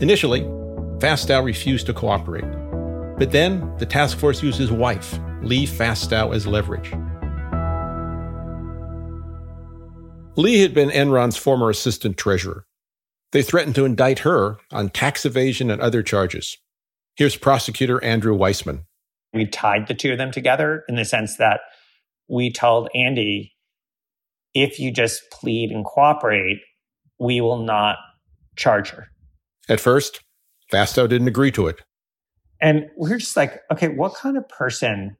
Initially, 0.00 0.42
Fastow 0.98 1.44
refused 1.44 1.86
to 1.86 1.94
cooperate. 1.94 2.44
But 3.18 3.30
then 3.32 3.72
the 3.78 3.86
task 3.86 4.18
force 4.18 4.42
used 4.42 4.58
his 4.58 4.70
wife, 4.70 5.18
Lee 5.42 5.66
Fastow, 5.66 6.34
as 6.34 6.46
leverage. 6.46 6.92
Lee 10.36 10.60
had 10.60 10.72
been 10.72 10.90
Enron's 10.90 11.36
former 11.36 11.70
assistant 11.70 12.16
treasurer. 12.16 12.64
They 13.32 13.42
threatened 13.42 13.74
to 13.74 13.84
indict 13.84 14.20
her 14.20 14.58
on 14.70 14.88
tax 14.88 15.26
evasion 15.26 15.70
and 15.70 15.80
other 15.80 16.02
charges. 16.02 16.56
Here's 17.16 17.36
prosecutor 17.36 18.02
Andrew 18.02 18.36
Weissmann. 18.36 18.84
We 19.34 19.46
tied 19.46 19.86
the 19.86 19.94
two 19.94 20.12
of 20.12 20.18
them 20.18 20.32
together 20.32 20.84
in 20.88 20.96
the 20.96 21.04
sense 21.04 21.36
that 21.36 21.60
we 22.28 22.50
told 22.50 22.88
Andy, 22.94 23.54
if 24.54 24.78
you 24.78 24.90
just 24.90 25.22
plead 25.30 25.70
and 25.70 25.84
cooperate, 25.84 26.60
we 27.18 27.40
will 27.40 27.62
not 27.62 27.96
charge 28.56 28.90
her. 28.90 29.08
At 29.68 29.80
first, 29.80 30.20
Fastow 30.72 31.08
didn't 31.08 31.28
agree 31.28 31.52
to 31.52 31.66
it. 31.66 31.82
And 32.60 32.86
we're 32.96 33.18
just 33.18 33.36
like, 33.36 33.60
okay, 33.70 33.88
what 33.88 34.14
kind 34.14 34.36
of 34.36 34.48
person 34.48 35.16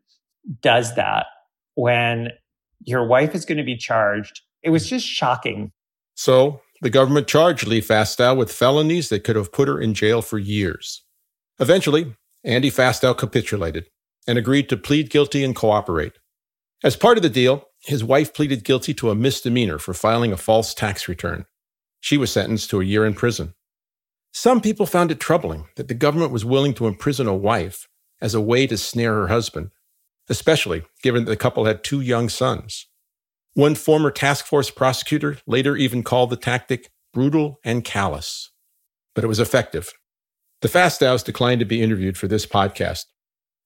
does 0.60 0.94
that 0.96 1.26
when 1.74 2.30
your 2.80 3.06
wife 3.06 3.34
is 3.34 3.44
going 3.44 3.58
to 3.58 3.64
be 3.64 3.76
charged? 3.76 4.40
It 4.62 4.70
was 4.70 4.88
just 4.88 5.06
shocking. 5.06 5.72
So 6.14 6.60
the 6.80 6.90
government 6.90 7.26
charged 7.26 7.66
Lee 7.66 7.80
Fastow 7.80 8.36
with 8.36 8.52
felonies 8.52 9.08
that 9.08 9.24
could 9.24 9.36
have 9.36 9.52
put 9.52 9.68
her 9.68 9.80
in 9.80 9.94
jail 9.94 10.22
for 10.22 10.38
years. 10.38 11.04
Eventually, 11.58 12.14
Andy 12.44 12.70
Fastow 12.70 13.16
capitulated 13.16 13.86
and 14.26 14.38
agreed 14.38 14.68
to 14.68 14.76
plead 14.76 15.10
guilty 15.10 15.42
and 15.42 15.56
cooperate. 15.56 16.18
As 16.84 16.96
part 16.96 17.16
of 17.16 17.22
the 17.22 17.30
deal, 17.30 17.64
his 17.80 18.04
wife 18.04 18.32
pleaded 18.32 18.64
guilty 18.64 18.94
to 18.94 19.10
a 19.10 19.14
misdemeanor 19.14 19.78
for 19.78 19.94
filing 19.94 20.32
a 20.32 20.36
false 20.36 20.74
tax 20.74 21.08
return. 21.08 21.46
She 22.00 22.16
was 22.16 22.30
sentenced 22.30 22.70
to 22.70 22.80
a 22.80 22.84
year 22.84 23.04
in 23.04 23.14
prison. 23.14 23.54
Some 24.32 24.60
people 24.60 24.86
found 24.86 25.10
it 25.10 25.18
troubling 25.18 25.66
that 25.76 25.88
the 25.88 25.94
government 25.94 26.32
was 26.32 26.44
willing 26.44 26.74
to 26.74 26.86
imprison 26.86 27.26
a 27.26 27.34
wife 27.34 27.88
as 28.20 28.34
a 28.34 28.40
way 28.40 28.66
to 28.66 28.76
snare 28.76 29.14
her 29.14 29.28
husband, 29.28 29.70
especially 30.28 30.84
given 31.02 31.24
that 31.24 31.30
the 31.30 31.36
couple 31.36 31.64
had 31.64 31.82
two 31.82 32.00
young 32.00 32.28
sons. 32.28 32.86
One 33.58 33.74
former 33.74 34.12
task 34.12 34.46
force 34.46 34.70
prosecutor 34.70 35.38
later 35.44 35.76
even 35.76 36.04
called 36.04 36.30
the 36.30 36.36
tactic 36.36 36.92
brutal 37.12 37.58
and 37.64 37.84
callous. 37.84 38.52
But 39.16 39.24
it 39.24 39.26
was 39.26 39.40
effective. 39.40 39.92
The 40.62 40.68
Fastows 40.68 41.24
declined 41.24 41.58
to 41.58 41.66
be 41.66 41.82
interviewed 41.82 42.16
for 42.16 42.28
this 42.28 42.46
podcast. 42.46 43.06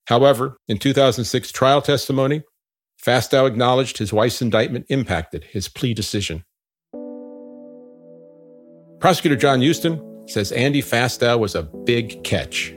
However, 0.06 0.56
in 0.66 0.78
2006 0.78 1.52
trial 1.52 1.82
testimony, 1.82 2.40
Fastow 3.04 3.46
acknowledged 3.46 3.99
his 3.99 4.14
wife's 4.14 4.40
indictment 4.40 4.87
impacted 4.88 5.44
his 5.44 5.68
plea 5.68 5.92
decision. 5.92 6.42
Prosecutor 8.99 9.37
John 9.37 9.61
Hueston 9.61 10.26
says 10.26 10.52
Andy 10.52 10.80
Fastow 10.80 11.38
was 11.38 11.54
a 11.54 11.64
big 11.64 12.25
catch. 12.25 12.75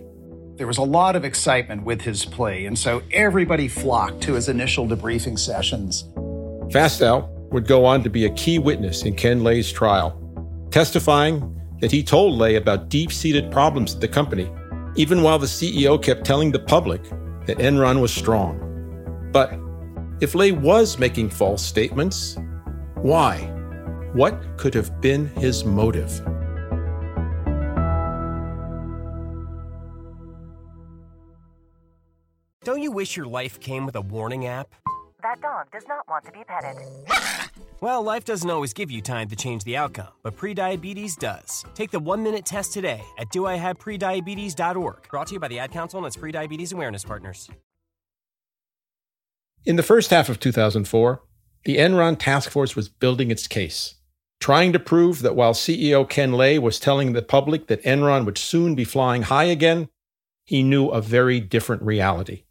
There 0.57 0.67
was 0.67 0.79
a 0.79 0.84
lot 0.84 1.15
of 1.15 1.24
excitement 1.24 1.86
with 1.86 2.01
his 2.01 2.25
plea, 2.25 2.65
and 2.65 2.77
so 2.77 3.01
everybody 3.13 3.69
flocked 3.69 4.19
to 4.24 4.34
his 4.34 4.50
initial 4.50 4.86
debriefing 4.86 5.39
sessions. 5.39 6.10
Fastow 6.69 7.29
would 7.51 7.67
go 7.67 7.86
on 7.86 8.03
to 8.03 8.10
be 8.10 8.25
a 8.25 8.34
key 8.34 8.60
witness 8.60 9.03
in 9.03 9.15
Ken 9.15 9.43
Lay's 9.43 9.72
trial, 9.72 10.19
testifying 10.72 11.51
that 11.79 11.91
he 11.91 12.03
told 12.03 12.38
Lay 12.38 12.55
about 12.55 12.89
deep 12.89 13.12
seated 13.12 13.51
problems 13.51 13.95
at 13.95 14.01
the 14.01 14.07
company, 14.07 14.51
even 14.95 15.22
while 15.22 15.39
the 15.39 15.45
CEO 15.45 16.01
kept 16.01 16.25
telling 16.25 16.51
the 16.51 16.60
public 16.60 17.03
that 17.45 17.57
Enron 17.60 18.01
was 18.01 18.13
strong. 18.13 18.60
But 19.31 19.53
if 20.22 20.34
Lay 20.34 20.51
was 20.51 20.98
making 20.98 21.29
false 21.29 21.63
statements, 21.63 22.38
why? 22.95 23.51
What 24.13 24.57
could 24.57 24.74
have 24.74 25.01
been 25.01 25.27
his 25.27 25.65
motive? 25.65 26.22
Don't 32.63 32.81
you 32.81 32.91
wish 32.91 33.15
your 33.15 33.27
life 33.27 33.60
came 33.60 33.86
with 33.86 33.95
a 33.95 34.01
warning 34.01 34.48
app? 34.48 34.74
That 35.25 35.41
dog 35.41 35.72
does 35.72 35.88
not 35.88 36.08
want 36.08 36.24
to 36.25 36.32
be 36.32 36.44
petted. 36.48 36.77
Well, 37.82 38.01
life 38.01 38.24
doesn't 38.25 38.50
always 38.50 38.74
give 38.74 38.89
you 38.89 39.01
time 39.01 39.27
to 39.27 39.36
change 39.36 39.63
the 39.63 39.75
outcome, 39.77 40.08
but 40.24 40.36
prediabetes 40.36 41.20
does. 41.20 41.65
Take 41.75 41.91
the 41.91 42.00
one 42.00 42.24
minute 42.24 42.46
test 42.46 42.74
today 42.74 43.03
at 43.20 43.29
doihaveprediabetes.org. 43.29 45.10
Brought 45.10 45.27
to 45.27 45.34
you 45.34 45.39
by 45.39 45.50
the 45.50 45.60
Ad 45.60 45.72
Council 45.72 46.00
and 46.00 46.08
its 46.08 46.15
prediabetes 46.15 46.74
awareness 46.74 47.03
partners. 47.03 47.50
In 49.65 49.75
the 49.75 49.84
first 49.84 50.10
half 50.10 50.29
of 50.29 50.39
2004, 50.39 51.22
the 51.65 51.77
Enron 51.77 52.17
task 52.17 52.50
force 52.50 52.75
was 52.75 52.89
building 52.89 53.29
its 53.29 53.46
case, 53.46 53.96
trying 54.39 54.72
to 54.72 54.79
prove 54.79 55.22
that 55.22 55.36
while 55.36 55.53
CEO 55.53 56.10
Ken 56.10 56.32
Lay 56.32 56.58
was 56.58 56.79
telling 56.79 57.13
the 57.13 57.22
public 57.22 57.67
that 57.67 57.84
Enron 57.84 58.25
would 58.25 58.38
soon 58.38 58.74
be 58.74 58.86
flying 58.86 59.24
high 59.24 59.44
again, 59.44 59.89
he 60.46 60.63
knew 60.63 60.88
a 60.88 61.01
very 61.01 61.39
different 61.39 61.84
reality. 61.84 62.45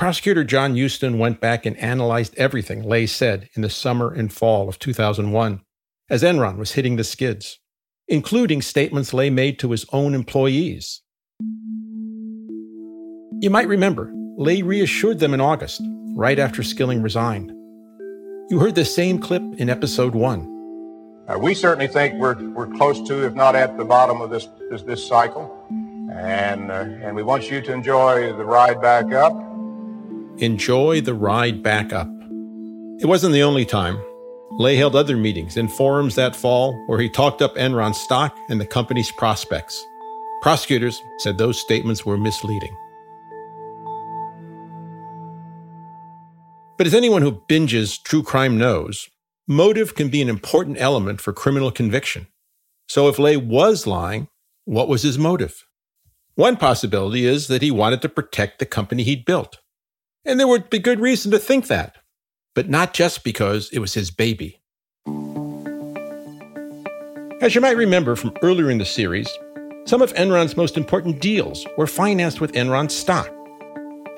Prosecutor 0.00 0.44
John 0.44 0.76
Hueston 0.76 1.18
went 1.18 1.42
back 1.42 1.66
and 1.66 1.76
analyzed 1.76 2.32
everything 2.38 2.82
Lay 2.82 3.04
said 3.04 3.50
in 3.52 3.60
the 3.60 3.68
summer 3.68 4.10
and 4.10 4.32
fall 4.32 4.66
of 4.66 4.78
2001 4.78 5.60
as 6.08 6.22
Enron 6.22 6.56
was 6.56 6.72
hitting 6.72 6.96
the 6.96 7.04
skids, 7.04 7.58
including 8.08 8.62
statements 8.62 9.12
Lay 9.12 9.28
made 9.28 9.58
to 9.58 9.72
his 9.72 9.84
own 9.92 10.14
employees. 10.14 11.02
You 13.42 13.50
might 13.50 13.68
remember, 13.68 14.10
Lay 14.38 14.62
reassured 14.62 15.18
them 15.18 15.34
in 15.34 15.40
August 15.42 15.82
right 16.16 16.38
after 16.38 16.62
Skilling 16.62 17.02
resigned. 17.02 17.50
You 18.48 18.58
heard 18.58 18.76
the 18.76 18.86
same 18.86 19.18
clip 19.18 19.42
in 19.58 19.68
episode 19.68 20.14
one. 20.14 20.48
Uh, 21.28 21.36
we 21.38 21.52
certainly 21.52 21.88
think 21.88 22.14
we're, 22.14 22.42
we're 22.52 22.68
close 22.68 23.06
to, 23.06 23.26
if 23.26 23.34
not 23.34 23.54
at 23.54 23.76
the 23.76 23.84
bottom 23.84 24.22
of 24.22 24.30
this, 24.30 24.48
this, 24.70 24.80
this 24.80 25.06
cycle. 25.06 25.62
And, 26.10 26.70
uh, 26.70 26.86
and 27.02 27.14
we 27.14 27.22
want 27.22 27.50
you 27.50 27.60
to 27.60 27.72
enjoy 27.74 28.34
the 28.34 28.46
ride 28.46 28.80
back 28.80 29.12
up. 29.12 29.49
Enjoy 30.40 31.02
the 31.02 31.12
ride 31.12 31.62
back 31.62 31.92
up. 31.92 32.08
It 32.98 33.04
wasn't 33.04 33.34
the 33.34 33.42
only 33.42 33.66
time. 33.66 34.02
Lay 34.52 34.74
held 34.74 34.96
other 34.96 35.14
meetings 35.18 35.58
and 35.58 35.70
forums 35.70 36.14
that 36.14 36.34
fall 36.34 36.72
where 36.86 36.98
he 36.98 37.10
talked 37.10 37.42
up 37.42 37.56
Enron 37.56 37.94
stock 37.94 38.34
and 38.48 38.58
the 38.58 38.64
company's 38.64 39.12
prospects. 39.12 39.84
Prosecutors 40.40 41.02
said 41.18 41.36
those 41.36 41.60
statements 41.60 42.06
were 42.06 42.16
misleading. 42.16 42.74
But 46.78 46.86
as 46.86 46.94
anyone 46.94 47.20
who 47.20 47.42
binges 47.46 48.02
true 48.02 48.22
crime 48.22 48.56
knows, 48.56 49.10
motive 49.46 49.94
can 49.94 50.08
be 50.08 50.22
an 50.22 50.30
important 50.30 50.80
element 50.80 51.20
for 51.20 51.34
criminal 51.34 51.70
conviction. 51.70 52.28
So 52.88 53.08
if 53.08 53.18
Lay 53.18 53.36
was 53.36 53.86
lying, 53.86 54.28
what 54.64 54.88
was 54.88 55.02
his 55.02 55.18
motive? 55.18 55.66
One 56.34 56.56
possibility 56.56 57.26
is 57.26 57.48
that 57.48 57.60
he 57.60 57.70
wanted 57.70 58.00
to 58.00 58.08
protect 58.08 58.58
the 58.58 58.64
company 58.64 59.02
he'd 59.02 59.26
built. 59.26 59.59
And 60.24 60.38
there 60.38 60.48
would 60.48 60.70
be 60.70 60.78
good 60.78 61.00
reason 61.00 61.30
to 61.32 61.38
think 61.38 61.66
that, 61.68 61.96
but 62.54 62.68
not 62.68 62.94
just 62.94 63.24
because 63.24 63.70
it 63.72 63.78
was 63.78 63.94
his 63.94 64.10
baby. 64.10 64.60
As 67.40 67.54
you 67.54 67.60
might 67.60 67.76
remember 67.76 68.16
from 68.16 68.36
earlier 68.42 68.70
in 68.70 68.78
the 68.78 68.84
series, 68.84 69.28
some 69.86 70.02
of 70.02 70.12
Enron's 70.14 70.56
most 70.56 70.76
important 70.76 71.20
deals 71.20 71.66
were 71.78 71.86
financed 71.86 72.40
with 72.40 72.52
Enron 72.52 72.90
stock 72.90 73.30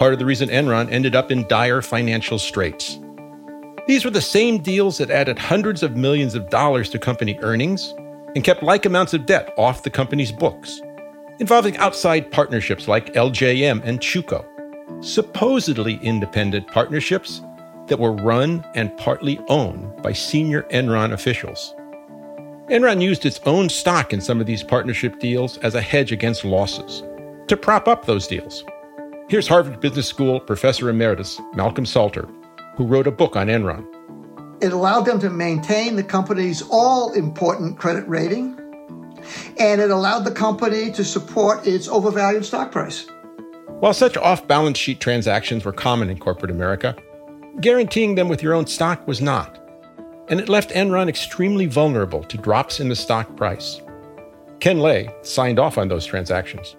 part 0.03 0.13
of 0.13 0.19
the 0.19 0.27
reason 0.27 0.49
Enron 0.49 0.91
ended 0.91 1.15
up 1.15 1.31
in 1.31 1.47
dire 1.47 1.81
financial 1.81 2.37
straits. 2.37 2.99
These 3.87 4.05
were 4.05 4.11
the 4.11 4.21
same 4.21 4.59
deals 4.59 4.99
that 4.99 5.13
added 5.13 5.39
hundreds 5.39 5.85
of 5.85 5.97
millions 5.97 6.35
of 6.35 6.51
dollars 6.51 6.91
to 6.91 6.99
company 6.99 7.39
earnings 7.41 7.95
and 8.35 8.43
kept 8.43 8.65
like 8.65 8.85
amounts 8.85 9.15
of 9.15 9.27
debt 9.27 9.55
off 9.57 9.85
the 9.85 9.91
company's 9.91 10.33
books, 10.33 10.81
involving 11.39 11.77
outside 11.77 12.33
partnerships 12.33 12.89
like 12.89 13.15
LJM 13.15 13.81
and 13.85 14.01
Chewco, 14.01 14.45
supposedly 15.01 15.97
independent 16.03 16.67
partnerships 16.69 17.41
that 17.87 17.99
were 17.99 18.13
run 18.13 18.65
and 18.75 18.97
partly 18.97 19.39
owned 19.49 20.03
by 20.03 20.13
senior 20.13 20.63
Enron 20.71 21.13
officials. 21.13 21.75
Enron 22.69 23.03
used 23.03 23.27
its 23.27 23.41
own 23.45 23.69
stock 23.69 24.13
in 24.13 24.21
some 24.21 24.41
of 24.41 24.47
these 24.47 24.63
partnership 24.63 25.19
deals 25.19 25.59
as 25.59 25.75
a 25.75 25.81
hedge 25.81 26.13
against 26.13 26.45
losses 26.45 27.03
to 27.49 27.57
prop 27.57 27.89
up 27.89 28.07
those 28.07 28.27
deals. 28.27 28.65
Here's 29.29 29.49
Harvard 29.49 29.81
Business 29.81 30.07
School 30.07 30.41
professor 30.41 30.89
emeritus 30.89 31.41
Malcolm 31.55 31.87
Salter, 31.87 32.29
who 32.77 32.85
wrote 32.85 33.07
a 33.07 33.11
book 33.11 33.37
on 33.37 33.49
Enron. 33.49 33.87
It 34.63 34.73
allowed 34.73 35.03
them 35.03 35.19
to 35.21 35.31
maintain 35.31 35.97
the 35.97 36.05
company's 36.05 36.63
all 36.71 37.13
important 37.13 37.79
credit 37.79 38.09
rating, 38.09 38.59
and 39.59 39.81
it 39.81 39.91
allowed 39.91 40.21
the 40.21 40.31
company 40.31 40.93
to 40.93 41.05
support 41.05 41.67
its 41.67 41.89
overvalued 41.89 42.45
stock 42.45 42.71
price. 42.71 43.07
While 43.83 43.95
such 43.95 44.17
off 44.17 44.47
balance 44.47 44.79
sheet 44.79 45.01
transactions 45.01 45.65
were 45.65 45.73
common 45.73 46.09
in 46.09 46.17
corporate 46.17 46.53
America, 46.53 46.95
guaranteeing 47.61 48.15
them 48.15 48.29
with 48.29 48.41
your 48.41 48.55
own 48.55 48.69
stock 48.69 49.09
was 49.09 49.21
not. 49.21 49.59
And 50.29 50.39
it 50.39 50.49
left 50.49 50.71
Enron 50.71 51.09
extremely 51.09 51.67
vulnerable 51.67 52.23
to 52.23 52.39
drops 52.39 52.79
in 52.79 52.89
the 52.89 52.95
stock 52.95 53.37
price. 53.37 53.81
Ken 54.61 54.79
Lay 54.79 55.13
signed 55.23 55.59
off 55.59 55.79
on 55.79 55.89
those 55.89 56.07
transactions. 56.07 56.77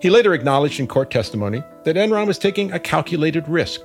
He 0.00 0.08
later 0.08 0.32
acknowledged 0.32 0.80
in 0.80 0.86
court 0.86 1.10
testimony 1.10 1.62
that 1.84 1.96
Enron 1.96 2.26
was 2.26 2.38
taking 2.38 2.72
a 2.72 2.80
calculated 2.80 3.46
risk. 3.46 3.82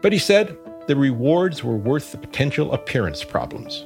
But 0.00 0.12
he 0.12 0.18
said 0.20 0.56
the 0.86 0.94
rewards 0.94 1.64
were 1.64 1.76
worth 1.76 2.12
the 2.12 2.18
potential 2.18 2.72
appearance 2.72 3.24
problems. 3.24 3.84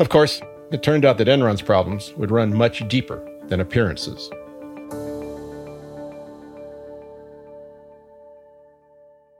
Of 0.00 0.10
course, 0.10 0.42
it 0.70 0.82
turned 0.82 1.06
out 1.06 1.16
that 1.16 1.28
Enron's 1.28 1.62
problems 1.62 2.12
would 2.18 2.30
run 2.30 2.54
much 2.54 2.86
deeper 2.88 3.26
than 3.48 3.60
appearances. 3.60 4.30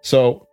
So, 0.07 0.47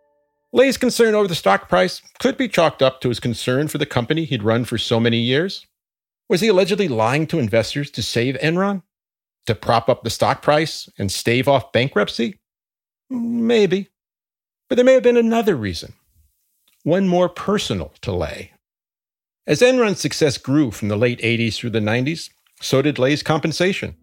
Lay's 0.52 0.78
concern 0.78 1.14
over 1.14 1.28
the 1.28 1.36
stock 1.36 1.70
price 1.70 2.02
could 2.18 2.38
be 2.38 2.48
chalked 2.48 2.82
up 2.82 3.02
to 3.02 3.10
his 3.10 3.20
concern 3.20 3.68
for 3.68 3.78
the 3.78 3.86
company 3.86 4.26
he'd 4.26 4.42
run 4.42 4.66
for 4.66 4.80
so 4.80 5.00
many 5.00 5.20
years. 5.20 5.68
Was 6.28 6.42
he 6.42 6.48
allegedly 6.48 6.88
lying 6.88 7.28
to 7.28 7.38
investors 7.38 7.92
to 7.92 8.02
save 8.02 8.34
Enron? 8.40 8.82
To 9.46 9.54
prop 9.54 9.90
up 9.90 10.04
the 10.04 10.10
stock 10.10 10.42
price 10.42 10.90
and 10.98 11.12
stave 11.12 11.48
off 11.48 11.72
bankruptcy? 11.72 12.40
Maybe. 13.12 13.90
But 14.70 14.78
there 14.78 14.86
may 14.86 14.94
have 14.94 15.04
been 15.04 15.18
another 15.18 15.56
reason, 15.56 15.94
one 16.82 17.08
more 17.08 17.30
personal 17.30 17.94
to 18.02 18.12
Lay. 18.12 18.54
As 19.46 19.62
Enron's 19.62 20.00
success 20.00 20.40
grew 20.40 20.72
from 20.72 20.88
the 20.88 20.98
late 20.98 21.20
80s 21.20 21.58
through 21.58 21.70
the 21.70 21.80
90s, 21.80 22.32
so 22.60 22.82
did 22.82 22.98
Lay's 22.98 23.22
compensation. 23.22 23.96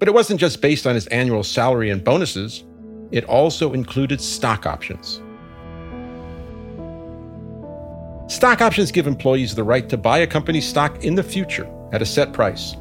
But 0.00 0.08
it 0.08 0.14
wasn't 0.14 0.40
just 0.40 0.60
based 0.60 0.88
on 0.88 0.96
his 0.96 1.06
annual 1.06 1.44
salary 1.44 1.88
and 1.88 2.02
bonuses, 2.02 2.64
it 3.12 3.24
also 3.24 3.72
included 3.74 4.20
stock 4.20 4.66
options. 4.66 5.20
Stock 8.32 8.62
options 8.62 8.90
give 8.90 9.06
employees 9.06 9.54
the 9.54 9.62
right 9.62 9.88
to 9.90 9.98
buy 9.98 10.18
a 10.18 10.26
company's 10.26 10.66
stock 10.66 11.04
in 11.04 11.14
the 11.14 11.22
future 11.22 11.70
at 11.92 12.00
a 12.00 12.06
set 12.06 12.32
price. 12.32 12.76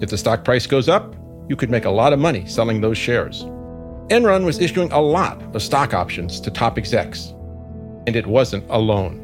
If 0.00 0.10
the 0.10 0.16
stock 0.16 0.44
price 0.44 0.66
goes 0.66 0.88
up, 0.88 1.16
you 1.48 1.56
could 1.56 1.70
make 1.70 1.84
a 1.84 1.90
lot 1.90 2.12
of 2.12 2.20
money 2.20 2.46
selling 2.46 2.80
those 2.80 2.96
shares. 2.96 3.42
Enron 4.08 4.44
was 4.44 4.60
issuing 4.60 4.92
a 4.92 5.00
lot 5.00 5.42
of 5.54 5.62
stock 5.62 5.94
options 5.94 6.38
to 6.40 6.50
top 6.50 6.78
execs, 6.78 7.34
and 8.06 8.14
it 8.14 8.26
wasn't 8.26 8.64
alone. 8.70 9.20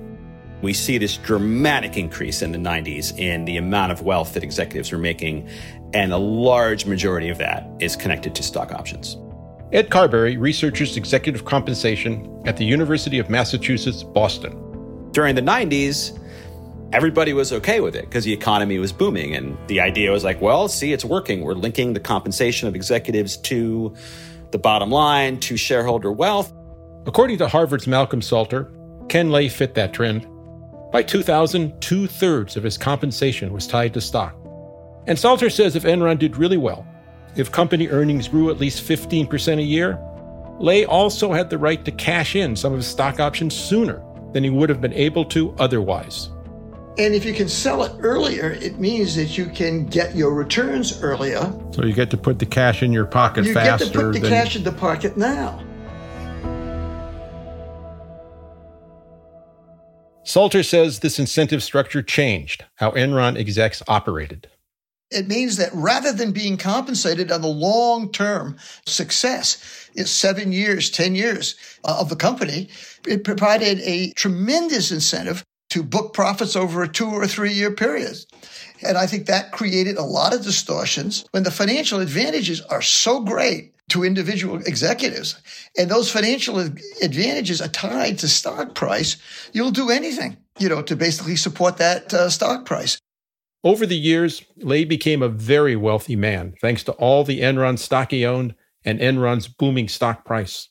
We 0.62 0.72
see 0.72 0.98
this 0.98 1.16
dramatic 1.18 1.96
increase 1.96 2.42
in 2.42 2.52
the 2.52 2.58
90s 2.58 3.16
in 3.18 3.44
the 3.44 3.56
amount 3.56 3.92
of 3.92 4.02
wealth 4.02 4.34
that 4.34 4.42
executives 4.42 4.92
are 4.92 4.98
making, 4.98 5.48
and 5.94 6.12
a 6.12 6.18
large 6.18 6.84
majority 6.84 7.28
of 7.28 7.38
that 7.38 7.70
is 7.78 7.94
connected 7.94 8.34
to 8.34 8.42
stock 8.42 8.72
options. 8.72 9.16
Ed 9.72 9.88
Carberry 9.88 10.36
researches 10.36 10.96
executive 10.96 11.44
compensation 11.44 12.42
at 12.44 12.56
the 12.56 12.64
University 12.64 13.20
of 13.20 13.30
Massachusetts, 13.30 14.02
Boston. 14.02 14.56
During 15.12 15.36
the 15.36 15.42
90s, 15.42 16.18
everybody 16.92 17.32
was 17.32 17.52
okay 17.52 17.78
with 17.78 17.94
it 17.94 18.06
because 18.06 18.24
the 18.24 18.32
economy 18.32 18.78
was 18.78 18.92
booming. 18.92 19.36
And 19.36 19.56
the 19.68 19.80
idea 19.80 20.10
was 20.10 20.24
like, 20.24 20.40
well, 20.40 20.66
see, 20.66 20.92
it's 20.92 21.04
working. 21.04 21.42
We're 21.42 21.54
linking 21.54 21.92
the 21.92 22.00
compensation 22.00 22.66
of 22.66 22.74
executives 22.74 23.36
to 23.36 23.94
the 24.50 24.58
bottom 24.58 24.90
line, 24.90 25.38
to 25.40 25.56
shareholder 25.56 26.10
wealth. 26.10 26.52
According 27.06 27.38
to 27.38 27.46
Harvard's 27.46 27.86
Malcolm 27.86 28.22
Salter, 28.22 28.72
Ken 29.08 29.30
Lay 29.30 29.48
fit 29.48 29.74
that 29.74 29.92
trend. 29.92 30.26
By 30.90 31.04
2000, 31.04 31.80
two 31.80 32.08
thirds 32.08 32.56
of 32.56 32.64
his 32.64 32.76
compensation 32.76 33.52
was 33.52 33.68
tied 33.68 33.94
to 33.94 34.00
stock. 34.00 34.34
And 35.06 35.16
Salter 35.16 35.48
says 35.48 35.76
if 35.76 35.84
Enron 35.84 36.18
did 36.18 36.36
really 36.36 36.56
well, 36.56 36.84
if 37.36 37.52
company 37.52 37.88
earnings 37.88 38.28
grew 38.28 38.50
at 38.50 38.58
least 38.58 38.86
15% 38.86 39.58
a 39.58 39.62
year, 39.62 39.98
Lay 40.58 40.84
also 40.84 41.32
had 41.32 41.48
the 41.48 41.58
right 41.58 41.84
to 41.84 41.90
cash 41.92 42.36
in 42.36 42.54
some 42.54 42.72
of 42.72 42.78
his 42.78 42.86
stock 42.86 43.18
options 43.18 43.54
sooner 43.54 44.02
than 44.32 44.44
he 44.44 44.50
would 44.50 44.68
have 44.68 44.80
been 44.80 44.92
able 44.92 45.24
to 45.26 45.54
otherwise. 45.58 46.30
And 46.98 47.14
if 47.14 47.24
you 47.24 47.32
can 47.32 47.48
sell 47.48 47.82
it 47.84 47.92
earlier, 48.00 48.50
it 48.50 48.78
means 48.78 49.16
that 49.16 49.38
you 49.38 49.46
can 49.46 49.86
get 49.86 50.14
your 50.14 50.34
returns 50.34 51.00
earlier. 51.02 51.40
So 51.70 51.84
you 51.84 51.94
get 51.94 52.10
to 52.10 52.16
put 52.16 52.38
the 52.38 52.46
cash 52.46 52.82
in 52.82 52.92
your 52.92 53.06
pocket 53.06 53.46
you 53.46 53.54
faster. 53.54 53.86
You 53.86 53.90
get 53.90 53.94
to 53.94 54.00
put 54.00 54.12
the 54.12 54.20
than... 54.20 54.30
cash 54.30 54.56
in 54.56 54.64
the 54.64 54.72
pocket 54.72 55.16
now. 55.16 55.64
Salter 60.24 60.62
says 60.62 60.98
this 60.98 61.18
incentive 61.18 61.62
structure 61.62 62.02
changed 62.02 62.64
how 62.76 62.90
Enron 62.90 63.38
execs 63.38 63.82
operated. 63.88 64.48
It 65.10 65.26
means 65.26 65.56
that 65.56 65.70
rather 65.74 66.12
than 66.12 66.30
being 66.32 66.56
compensated 66.56 67.32
on 67.32 67.42
the 67.42 67.48
long 67.48 68.12
term 68.12 68.56
success, 68.86 69.88
it's 69.94 70.10
seven 70.10 70.52
years, 70.52 70.90
10 70.90 71.14
years 71.14 71.56
uh, 71.84 71.96
of 72.00 72.08
the 72.08 72.16
company, 72.16 72.68
it 73.06 73.24
provided 73.24 73.80
a 73.80 74.12
tremendous 74.12 74.92
incentive 74.92 75.44
to 75.70 75.82
book 75.82 76.12
profits 76.12 76.56
over 76.56 76.82
a 76.82 76.88
two 76.88 77.08
or 77.08 77.26
three 77.26 77.52
year 77.52 77.72
period. 77.72 78.16
And 78.86 78.96
I 78.96 79.06
think 79.06 79.26
that 79.26 79.52
created 79.52 79.96
a 79.96 80.02
lot 80.02 80.34
of 80.34 80.42
distortions 80.42 81.24
when 81.32 81.42
the 81.42 81.50
financial 81.50 82.00
advantages 82.00 82.60
are 82.62 82.82
so 82.82 83.20
great 83.20 83.74
to 83.90 84.04
individual 84.04 84.58
executives 84.58 85.40
and 85.76 85.90
those 85.90 86.10
financial 86.10 86.58
advantages 86.58 87.60
are 87.60 87.68
tied 87.68 88.18
to 88.20 88.28
stock 88.28 88.74
price, 88.74 89.16
you'll 89.52 89.72
do 89.72 89.90
anything, 89.90 90.36
you 90.58 90.68
know, 90.68 90.82
to 90.82 90.94
basically 90.94 91.36
support 91.36 91.76
that 91.78 92.14
uh, 92.14 92.30
stock 92.30 92.64
price. 92.64 92.98
Over 93.62 93.84
the 93.84 93.98
years, 93.98 94.42
Lay 94.56 94.84
became 94.84 95.22
a 95.22 95.28
very 95.28 95.76
wealthy 95.76 96.16
man 96.16 96.54
thanks 96.62 96.82
to 96.84 96.92
all 96.92 97.24
the 97.24 97.40
Enron 97.40 97.78
stock 97.78 98.10
he 98.10 98.24
owned 98.24 98.54
and 98.86 98.98
Enron's 98.98 99.48
booming 99.48 99.86
stock 99.86 100.24
price. 100.24 100.68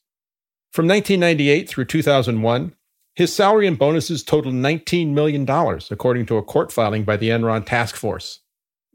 From 0.71 0.87
1998 0.87 1.69
through 1.69 1.85
2001, 1.85 2.73
his 3.13 3.35
salary 3.35 3.67
and 3.67 3.77
bonuses 3.77 4.23
totaled 4.23 4.55
$19 4.55 5.09
million, 5.09 5.47
according 5.91 6.25
to 6.25 6.37
a 6.37 6.43
court 6.43 6.71
filing 6.71 7.03
by 7.03 7.15
the 7.15 7.29
Enron 7.29 7.63
task 7.63 7.95
force. 7.95 8.39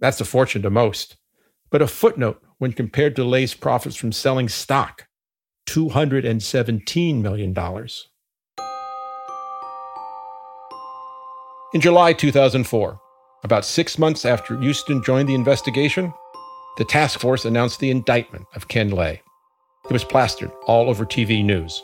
That's 0.01 0.21
a 0.21 0.25
fortune 0.25 0.63
to 0.63 0.71
most, 0.71 1.17
but 1.71 1.83
a 1.83 1.87
footnote 1.87 2.43
when 2.59 2.73
compared 2.73 3.15
to 3.17 3.25
Lay's 3.25 3.55
profits 3.55 3.95
from 3.95 4.11
selling 4.11 4.49
stock 4.49 5.07
$217 5.69 7.23
million. 7.23 7.55
In 11.75 11.81
July 11.81 12.13
2004, 12.13 13.01
about 13.45 13.65
six 13.65 13.99
months 13.99 14.25
after 14.25 14.57
Hueston 14.57 15.05
joined 15.05 15.29
the 15.29 15.35
investigation, 15.35 16.13
the 16.79 16.85
task 16.85 17.21
force 17.21 17.45
announced 17.45 17.79
the 17.79 17.91
indictment 17.91 18.47
of 18.55 18.69
Ken 18.69 18.91
Lay. 18.91 19.23
It 19.85 19.93
was 19.93 20.03
plastered 20.03 20.51
all 20.67 20.89
over 20.89 21.05
TV 21.05 21.45
news. 21.45 21.83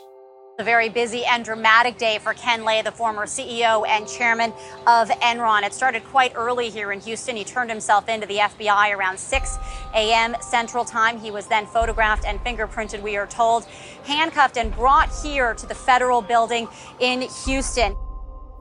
A 0.59 0.63
very 0.63 0.89
busy 0.89 1.23
and 1.23 1.45
dramatic 1.45 1.97
day 1.97 2.19
for 2.19 2.33
Ken 2.33 2.65
Lay, 2.65 2.81
the 2.81 2.91
former 2.91 3.25
CEO 3.25 3.87
and 3.87 4.07
chairman 4.07 4.51
of 4.85 5.09
Enron. 5.09 5.63
It 5.63 5.73
started 5.73 6.03
quite 6.05 6.33
early 6.35 6.69
here 6.69 6.91
in 6.91 6.99
Houston. 6.99 7.35
He 7.35 7.43
turned 7.43 7.69
himself 7.69 8.09
into 8.09 8.27
the 8.27 8.37
FBI 8.37 8.95
around 8.95 9.17
6 9.17 9.57
a.m. 9.93 10.35
Central 10.41 10.83
Time. 10.83 11.19
He 11.19 11.31
was 11.31 11.47
then 11.47 11.67
photographed 11.67 12.25
and 12.25 12.39
fingerprinted, 12.43 13.01
we 13.01 13.17
are 13.17 13.27
told, 13.27 13.65
handcuffed 14.03 14.57
and 14.57 14.73
brought 14.73 15.11
here 15.23 15.53
to 15.53 15.65
the 15.67 15.75
federal 15.75 16.21
building 16.21 16.67
in 16.99 17.21
Houston. 17.45 17.95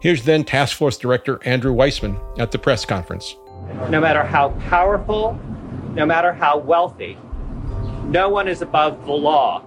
Here's 0.01 0.25
then 0.25 0.45
Task 0.45 0.77
Force 0.77 0.97
Director 0.97 1.41
Andrew 1.45 1.75
Weissmann 1.75 2.19
at 2.39 2.51
the 2.51 2.59
press 2.59 2.85
conference. 2.85 3.37
No 3.91 4.01
matter 4.01 4.25
how 4.25 4.51
powerful, 4.69 5.39
no 5.93 6.07
matter 6.07 6.33
how 6.33 6.59
wealthy, 6.59 7.19
no 8.05 8.29
one 8.31 8.49
is 8.49 8.63
above 8.63 9.05
the 9.05 9.13
law. 9.13 9.63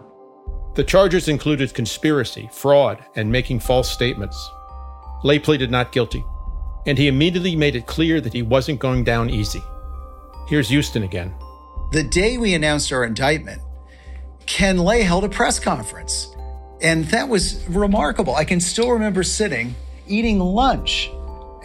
The 0.74 0.84
charges 0.84 1.28
included 1.28 1.76
conspiracy, 1.76 2.50
fraud, 2.52 3.06
and 3.15 3.32
making 3.32 3.60
false 3.60 3.91
statements. 3.91 4.50
Lay 5.24 5.38
pleaded 5.38 5.69
not 5.69 5.91
guilty, 5.91 6.26
and 6.88 6.98
he 6.98 7.08
immediately 7.08 7.56
made 7.56 7.76
it 7.76 7.86
clear 7.86 8.19
that 8.19 8.34
he 8.34 8.41
wasn't 8.41 8.80
going 8.80 9.04
down 9.04 9.30
easy. 9.30 9.62
Here's 10.48 10.69
Hueston 10.69 11.04
again. 11.04 11.34
The 11.91 12.04
day 12.04 12.39
we 12.39 12.56
announced 12.56 12.91
our 12.91 13.04
indictment, 13.04 13.62
Ken 14.48 14.80
Lay 14.80 15.04
held 15.04 15.24
a 15.24 15.30
press 15.30 15.60
conference. 15.60 16.36
And 16.82 17.06
that 17.06 17.30
was 17.30 17.63
remarkable. 17.69 18.36
I 18.36 18.43
can 18.43 18.60
still 18.60 18.91
remember 18.91 19.24
sitting, 19.24 19.76
eating 20.13 20.39
lunch 20.39 21.10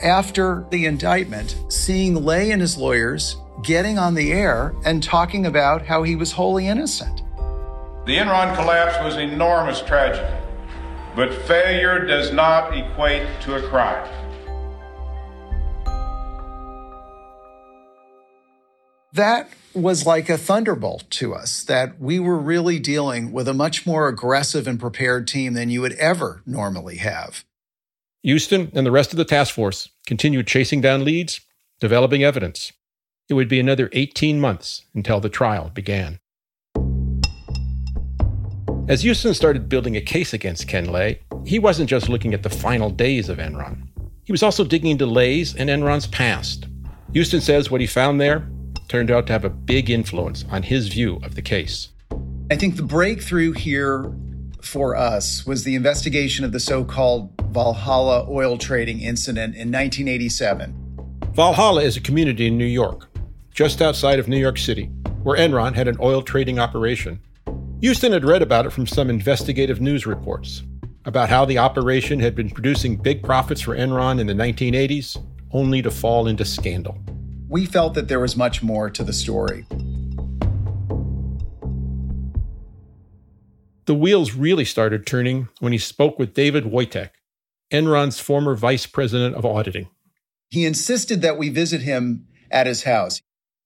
after 0.03 0.65
the 0.71 0.87
indictment, 0.87 1.57
seeing 1.69 2.15
Lay 2.15 2.51
and 2.51 2.63
his 2.63 2.79
lawyers 2.79 3.37
getting 3.63 3.99
on 3.99 4.15
the 4.15 4.33
air 4.33 4.75
and 4.85 5.03
talking 5.03 5.45
about 5.45 5.85
how 5.85 6.03
he 6.03 6.17
was 6.17 6.33
wholly 6.33 6.67
innocent. 6.67 7.23
The 8.07 8.17
Enron 8.17 8.55
collapse 8.55 9.05
was 9.05 9.17
enormous 9.17 9.83
tragedy, 9.83 10.35
but 11.15 11.35
failure 11.47 12.07
does 12.07 12.33
not 12.33 12.75
equate 12.75 13.27
to 13.43 13.57
a 13.57 13.69
crime. 13.69 14.09
That 19.13 19.51
was 19.75 20.07
like 20.07 20.29
a 20.29 20.39
thunderbolt 20.39 21.11
to 21.11 21.35
us 21.35 21.65
that 21.65 22.01
we 22.01 22.19
were 22.19 22.39
really 22.39 22.79
dealing 22.79 23.33
with 23.33 23.49
a 23.49 23.55
much 23.55 23.87
more 23.87 24.09
aggressive 24.09 24.67
and 24.67 24.81
prepared 24.81 25.27
team 25.27 25.55
than 25.55 25.71
you 25.71 25.81
would 25.83 25.95
ever 25.95 26.43
normally 26.47 26.97
have. 26.97 27.45
Hueston 28.27 28.71
and 28.75 28.85
the 28.85 28.91
rest 28.91 29.13
of 29.13 29.17
the 29.17 29.25
task 29.25 29.55
force 29.55 29.89
continued 30.07 30.47
chasing 30.47 30.81
down 30.81 31.05
leads, 31.05 31.41
developing 31.81 32.25
evidence. 32.25 32.73
It 33.29 33.35
would 33.35 33.49
be 33.49 33.61
another 33.61 33.89
18 33.93 34.41
months 34.41 34.85
until 34.95 35.21
the 35.21 35.29
trial 35.29 35.71
began. 35.73 36.19
As 38.89 39.05
Hueston 39.05 39.35
started 39.35 39.69
building 39.69 39.97
a 39.97 40.01
case 40.01 40.33
against 40.33 40.67
Ken 40.67 40.87
Lay, 40.87 41.21
he 41.45 41.59
wasn't 41.59 41.91
just 41.91 42.09
looking 42.09 42.35
at 42.35 42.43
the 42.43 42.51
final 42.51 42.91
days 42.91 43.29
of 43.29 43.39
Enron. 43.39 43.87
He 44.25 44.33
was 44.33 44.43
also 44.43 44.65
digging 44.65 44.91
into 44.91 45.07
Lay's 45.07 45.55
and 45.55 45.71
Enron's 45.71 46.07
past. 46.07 46.67
Hueston 47.13 47.41
says 47.41 47.71
what 47.71 47.81
he 47.81 47.87
found 47.87 48.21
there 48.21 48.49
turned 48.89 49.11
out 49.11 49.27
to 49.27 49.33
have 49.33 49.45
a 49.45 49.51
big 49.51 49.91
influence 49.91 50.45
on 50.51 50.63
his 50.63 50.89
view 50.89 51.21
of 51.23 51.35
the 51.35 51.43
case. 51.43 51.91
I 52.51 52.57
think 52.57 52.77
the 52.77 52.83
breakthrough 52.83 53.53
here 53.53 54.11
for 54.63 54.97
us 54.97 55.47
was 55.47 55.65
the 55.65 55.75
investigation 55.75 56.45
of 56.45 56.53
the 56.53 56.61
so 56.61 56.85
called 56.85 57.33
Valhalla 57.51 58.27
oil 58.29 58.59
trading 58.59 59.01
incident 59.01 59.55
in 59.55 59.71
1987. 59.73 61.21
Valhalla 61.33 61.83
is 61.83 61.97
a 61.97 62.01
community 62.01 62.47
in 62.49 62.59
New 62.59 62.65
York, 62.65 63.09
just 63.53 63.81
outside 63.81 64.19
of 64.19 64.29
New 64.29 64.39
York 64.39 64.59
City, 64.59 64.87
where 65.23 65.39
Enron 65.39 65.75
had 65.75 65.89
an 65.89 65.97
oil 66.01 66.23
trading 66.23 66.59
operation. 66.59 67.21
Hueston 67.81 68.13
had 68.13 68.25
read 68.25 68.43
about 68.43 68.67
it 68.67 68.71
from 68.71 68.87
some 68.87 69.09
investigative 69.09 69.81
news 69.81 70.07
reports 70.07 70.63
about 71.05 71.29
how 71.29 71.45
the 71.45 71.59
operation 71.59 72.21
had 72.21 72.35
been 72.35 72.51
producing 72.51 72.97
big 72.97 73.23
profits 73.23 73.61
for 73.61 73.77
Enron 73.77 74.21
in 74.21 74.27
the 74.27 74.35
1980s, 74.35 75.17
only 75.53 75.81
to 75.81 75.91
fall 75.91 76.27
into 76.27 76.45
scandal. 76.45 76.99
We 77.49 77.65
felt 77.65 77.95
that 77.95 78.09
there 78.09 78.21
was 78.21 78.37
much 78.37 78.63
more 78.63 78.91
to 78.91 79.03
the 79.03 79.13
story. 79.13 79.65
The 83.89 83.95
wheels 83.95 84.35
really 84.35 84.67
started 84.67 85.07
turning 85.07 85.49
when 85.61 85.73
he 85.73 85.79
spoke 85.79 86.19
with 86.19 86.35
David 86.35 86.65
Woytek, 86.65 87.09
Enron's 87.73 88.21
former 88.21 88.55
vice 88.55 88.85
president 88.85 89.35
of 89.35 89.47
auditing. 89.47 89.89
He 90.51 90.67
insisted 90.67 91.23
that 91.23 91.39
we 91.39 91.49
visit 91.49 91.81
him 91.81 92.27
at 92.51 92.67
his 92.67 92.83
house. 92.83 93.23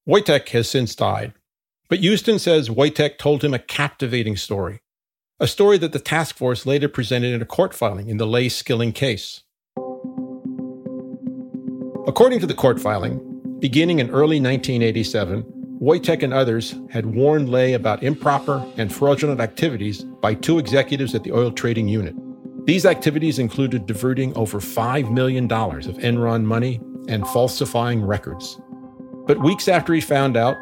Woytek 0.09 0.49
has 0.51 0.71
since 0.71 0.95
died, 0.95 1.33
but 1.89 2.03
Hueston 2.03 2.39
says 2.39 2.69
Woytek 2.69 3.19
told 3.19 3.43
him 3.43 3.53
a 3.53 3.59
captivating 3.59 4.37
story, 4.37 4.81
a 5.41 5.49
story 5.49 5.77
that 5.79 5.93
the 5.93 5.99
task 5.99 6.37
force 6.37 6.67
later 6.67 6.89
presented 6.89 7.35
in 7.35 7.43
a 7.43 7.45
court 7.45 7.75
filing 7.75 8.09
in 8.09 8.19
the 8.19 8.27
Lay 8.27 8.49
Skilling 8.49 8.93
case. 8.93 9.43
According 12.07 12.39
to 12.39 12.47
the 12.47 12.55
court 12.57 12.79
filing, 12.79 13.59
beginning 13.59 13.99
in 13.99 14.09
early 14.11 14.41
1987, 14.41 15.62
Woytek 15.83 16.23
and 16.23 16.33
others 16.33 16.77
had 16.91 17.05
warned 17.05 17.49
Lay 17.49 17.73
about 17.73 18.05
improper 18.05 18.65
and 18.77 18.95
fraudulent 18.95 19.41
activities 19.41 20.05
by 20.05 20.33
two 20.33 20.61
executives 20.61 21.13
at 21.13 21.25
the 21.25 21.33
oil 21.33 21.51
trading 21.51 21.89
unit. 21.89 22.15
These 22.67 22.87
activities 22.87 23.41
included 23.41 23.87
diverting 23.87 24.33
over 24.37 24.61
$5 24.61 25.11
million 25.11 25.47
of 25.47 25.99
Enron 25.99 26.45
money 26.45 26.81
and 27.09 27.27
falsifying 27.27 28.01
records. 28.01 28.61
But 29.27 29.43
weeks 29.43 29.67
after 29.67 29.93
he 29.93 30.01
found 30.01 30.37
out, 30.37 30.57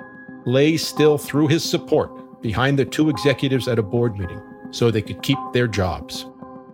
Lay 0.47 0.79
still 0.79 1.19
threw 1.19 1.49
his 1.49 1.63
support 1.63 2.41
behind 2.41 2.79
the 2.79 2.87
two 2.87 3.11
executives 3.11 3.69
at 3.69 3.79
a 3.79 3.83
board 3.83 4.19
meeting 4.19 4.41
so 4.71 4.91
they 4.91 5.03
could 5.03 5.23
keep 5.23 5.39
their 5.53 5.69
jobs. 5.69 6.25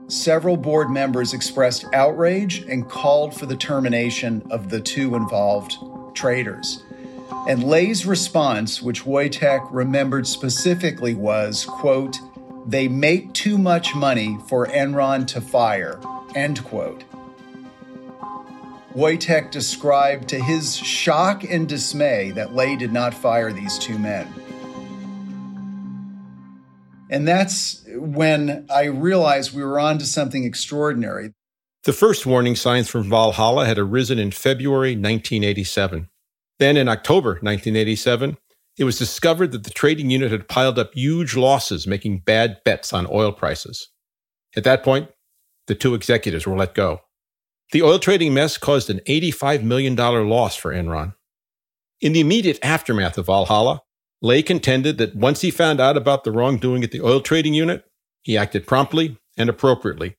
Several 0.06 0.56
board 0.56 0.88
members 0.88 1.35
expressed 1.35 1.85
outrage 1.92 2.61
and 2.68 2.88
called 2.88 3.35
for 3.35 3.46
the 3.46 3.56
termination 3.56 4.46
of 4.52 4.68
the 4.68 4.80
two 4.80 5.16
involved 5.16 5.74
traders. 6.14 6.85
And 7.48 7.64
Lay's 7.64 8.06
response, 8.06 8.82
which 8.82 9.04
Woytek 9.04 9.68
remembered 9.70 10.26
specifically, 10.26 11.14
was, 11.14 11.64
quote, 11.64 12.18
they 12.66 12.88
make 12.88 13.32
too 13.32 13.58
much 13.58 13.94
money 13.94 14.38
for 14.48 14.66
Enron 14.66 15.26
to 15.28 15.40
fire, 15.40 16.00
end 16.34 16.64
quote. 16.64 17.04
Woytek 18.94 19.50
described 19.50 20.28
to 20.30 20.42
his 20.42 20.74
shock 20.74 21.44
and 21.44 21.68
dismay 21.68 22.30
that 22.32 22.54
Lay 22.54 22.76
did 22.76 22.92
not 22.92 23.12
fire 23.12 23.52
these 23.52 23.78
two 23.78 23.98
men. 23.98 24.26
And 27.08 27.28
that's 27.28 27.84
when 27.94 28.66
I 28.74 28.84
realized 28.84 29.54
we 29.54 29.62
were 29.62 29.78
on 29.78 29.98
to 29.98 30.06
something 30.06 30.44
extraordinary. 30.44 31.32
The 31.84 31.92
first 31.92 32.26
warning 32.26 32.56
signs 32.56 32.88
from 32.88 33.08
Valhalla 33.08 33.66
had 33.66 33.78
arisen 33.78 34.18
in 34.18 34.32
February 34.32 34.96
1987. 34.96 36.08
Then 36.58 36.76
in 36.76 36.88
October 36.88 37.30
1987, 37.42 38.38
it 38.78 38.84
was 38.84 38.98
discovered 38.98 39.52
that 39.52 39.64
the 39.64 39.70
trading 39.70 40.10
unit 40.10 40.30
had 40.30 40.48
piled 40.48 40.78
up 40.78 40.94
huge 40.94 41.36
losses 41.36 41.86
making 41.86 42.20
bad 42.20 42.58
bets 42.64 42.92
on 42.92 43.06
oil 43.10 43.32
prices. 43.32 43.88
At 44.56 44.64
that 44.64 44.82
point, 44.82 45.08
the 45.66 45.74
two 45.74 45.94
executives 45.94 46.46
were 46.46 46.56
let 46.56 46.74
go. 46.74 47.00
The 47.72 47.82
oil 47.82 47.98
trading 47.98 48.32
mess 48.32 48.58
caused 48.58 48.90
an 48.90 49.00
$85 49.06 49.62
million 49.62 49.96
loss 49.96 50.56
for 50.56 50.72
Enron. 50.72 51.14
In 52.00 52.12
the 52.12 52.20
immediate 52.20 52.58
aftermath 52.62 53.18
of 53.18 53.26
Valhalla, 53.26 53.82
Lay 54.22 54.42
contended 54.42 54.98
that 54.98 55.14
once 55.14 55.42
he 55.42 55.50
found 55.50 55.80
out 55.80 55.96
about 55.96 56.24
the 56.24 56.32
wrongdoing 56.32 56.82
at 56.82 56.90
the 56.90 57.02
oil 57.02 57.20
trading 57.20 57.54
unit, 57.54 57.84
he 58.22 58.36
acted 58.36 58.66
promptly 58.66 59.18
and 59.36 59.50
appropriately. 59.50 60.16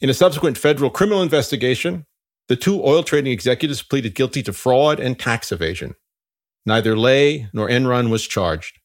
In 0.00 0.08
a 0.08 0.14
subsequent 0.14 0.58
federal 0.58 0.90
criminal 0.90 1.22
investigation, 1.22 2.06
the 2.52 2.56
two 2.56 2.84
oil 2.84 3.02
trading 3.02 3.32
executives 3.32 3.82
pleaded 3.82 4.14
guilty 4.14 4.42
to 4.42 4.52
fraud 4.52 5.00
and 5.00 5.18
tax 5.18 5.50
evasion. 5.50 5.94
Neither 6.66 6.94
Lay 6.94 7.48
nor 7.54 7.66
Enron 7.66 8.10
was 8.10 8.28
charged. 8.28 8.78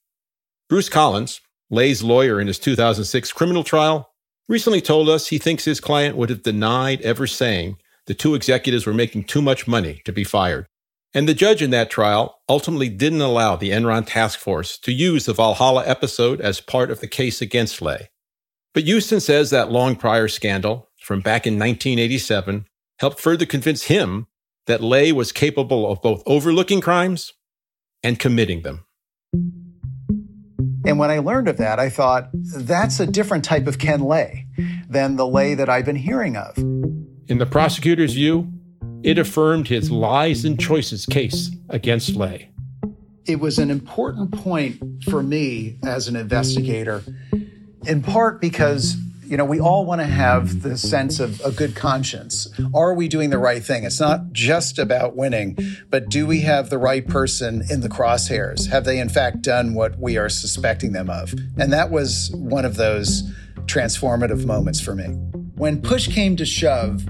Bruce 0.69 0.87
Collins, 0.87 1.41
Lay's 1.69 2.01
lawyer 2.01 2.39
in 2.39 2.47
his 2.47 2.59
2006 2.59 3.33
criminal 3.33 3.65
trial, 3.65 4.09
recently 4.47 4.79
told 4.79 5.09
us 5.09 5.27
he 5.27 5.37
thinks 5.37 5.65
his 5.65 5.81
client 5.81 6.15
would 6.15 6.29
have 6.29 6.43
denied 6.43 7.01
ever 7.01 7.27
saying 7.27 7.75
the 8.05 8.13
two 8.13 8.35
executives 8.35 8.85
were 8.85 8.93
making 8.93 9.25
too 9.25 9.41
much 9.41 9.67
money 9.67 10.01
to 10.05 10.13
be 10.13 10.23
fired. 10.23 10.65
And 11.13 11.27
the 11.27 11.33
judge 11.33 11.61
in 11.61 11.71
that 11.71 11.89
trial 11.89 12.39
ultimately 12.47 12.87
didn't 12.87 13.19
allow 13.19 13.57
the 13.57 13.71
Enron 13.71 14.05
task 14.07 14.39
force 14.39 14.77
to 14.77 14.93
use 14.93 15.25
the 15.25 15.33
Valhalla 15.33 15.85
episode 15.85 16.39
as 16.39 16.61
part 16.61 16.89
of 16.89 17.01
the 17.01 17.07
case 17.09 17.41
against 17.41 17.81
Lay. 17.81 18.07
But 18.73 18.85
Hueston 18.85 19.21
says 19.21 19.49
that 19.49 19.73
long 19.73 19.97
prior 19.97 20.29
scandal 20.29 20.87
from 21.01 21.19
back 21.19 21.45
in 21.45 21.59
1987 21.59 22.65
helped 22.99 23.19
further 23.19 23.45
convince 23.45 23.83
him 23.83 24.27
that 24.65 24.81
Lay 24.81 25.11
was 25.11 25.31
capable 25.31 25.89
of 25.89 26.01
both 26.01 26.23
overlooking 26.25 26.81
crimes 26.81 27.33
and 28.03 28.19
committing 28.19 28.63
them. 28.63 28.85
And 30.85 30.99
when 30.99 31.11
I 31.11 31.19
learned 31.19 31.47
of 31.47 31.57
that, 31.57 31.79
I 31.79 31.89
thought, 31.89 32.29
that's 32.33 32.99
a 32.99 33.07
different 33.07 33.43
type 33.43 33.67
of 33.67 33.77
Ken 33.77 34.01
Lay 34.01 34.47
than 34.89 35.15
the 35.15 35.27
Lay 35.27 35.53
that 35.53 35.69
I've 35.69 35.85
been 35.85 35.97
hearing 35.97 36.37
of. 36.37 36.57
In 37.27 37.39
the 37.39 37.45
prosecutor's 37.45 38.13
view, 38.13 38.51
it 39.03 39.17
affirmed 39.17 39.67
his 39.67 39.91
lies 39.91 40.45
and 40.45 40.59
choices 40.59 41.05
case 41.05 41.51
against 41.69 42.15
Lay. 42.15 42.51
It 43.25 43.41
was 43.41 43.59
an 43.59 43.69
important 43.69 44.31
point 44.31 44.81
for 45.03 45.21
me 45.21 45.77
as 45.83 46.07
an 46.07 46.15
investigator, 46.15 47.03
in 47.85 48.01
part 48.01 48.39
because 48.39 48.95
you 49.27 49.35
know, 49.35 49.43
we 49.43 49.59
all 49.59 49.85
want 49.85 49.99
to 49.99 50.07
have 50.07 50.61
the 50.61 50.77
sense 50.77 51.19
of 51.19 51.41
a 51.41 51.51
good 51.51 51.75
conscience. 51.75 52.47
Are 52.73 52.93
we 52.93 53.09
doing 53.09 53.29
the 53.29 53.37
right 53.37 53.63
thing? 53.63 53.83
It's 53.83 53.99
not 53.99 54.31
just 54.31 54.79
about 54.79 55.17
winning, 55.17 55.57
but 55.89 56.07
do 56.07 56.25
we 56.25 56.41
have 56.41 56.69
the 56.69 56.77
right 56.77 57.05
person 57.05 57.63
in 57.69 57.81
the 57.81 57.89
crosshairs? 57.89 58.69
Have 58.69 58.85
they, 58.85 58.99
in 58.99 59.09
fact, 59.09 59.41
done 59.41 59.73
what 59.73 59.99
we 59.99 60.17
are 60.17 60.29
suspecting 60.29 60.93
them 60.93 61.09
of? 61.09 61.33
And 61.57 61.73
that 61.73 61.91
was 61.91 62.31
one 62.33 62.63
of 62.63 62.77
those 62.77 63.23
transformative 63.65 64.45
moments 64.45 64.79
for 64.79 64.95
me. 64.95 65.05
When 65.55 65.81
push 65.81 66.07
came 66.07 66.37
to 66.37 66.45
shove, 66.45 67.05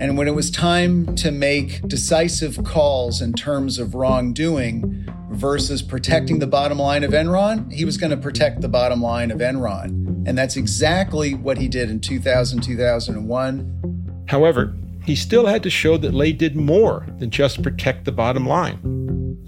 and 0.00 0.16
when 0.16 0.28
it 0.28 0.34
was 0.34 0.50
time 0.50 1.14
to 1.16 1.30
make 1.30 1.82
decisive 1.88 2.64
calls 2.64 3.20
in 3.20 3.34
terms 3.34 3.78
of 3.78 3.94
wrongdoing 3.94 5.06
versus 5.30 5.82
protecting 5.82 6.38
the 6.38 6.46
bottom 6.46 6.78
line 6.78 7.04
of 7.04 7.10
Enron, 7.10 7.70
he 7.72 7.84
was 7.84 7.98
going 7.98 8.10
to 8.10 8.16
protect 8.16 8.60
the 8.60 8.68
bottom 8.68 9.02
line 9.02 9.30
of 9.30 9.40
Enron. 9.40 10.07
And 10.28 10.36
that's 10.36 10.58
exactly 10.58 11.32
what 11.32 11.56
he 11.56 11.68
did 11.68 11.88
in 11.88 12.00
2000, 12.00 12.60
2001. 12.60 14.24
However, 14.28 14.76
he 15.02 15.16
still 15.16 15.46
had 15.46 15.62
to 15.62 15.70
show 15.70 15.96
that 15.96 16.12
Lay 16.12 16.32
did 16.32 16.54
more 16.54 17.06
than 17.18 17.30
just 17.30 17.62
protect 17.62 18.04
the 18.04 18.12
bottom 18.12 18.46
line. 18.46 18.76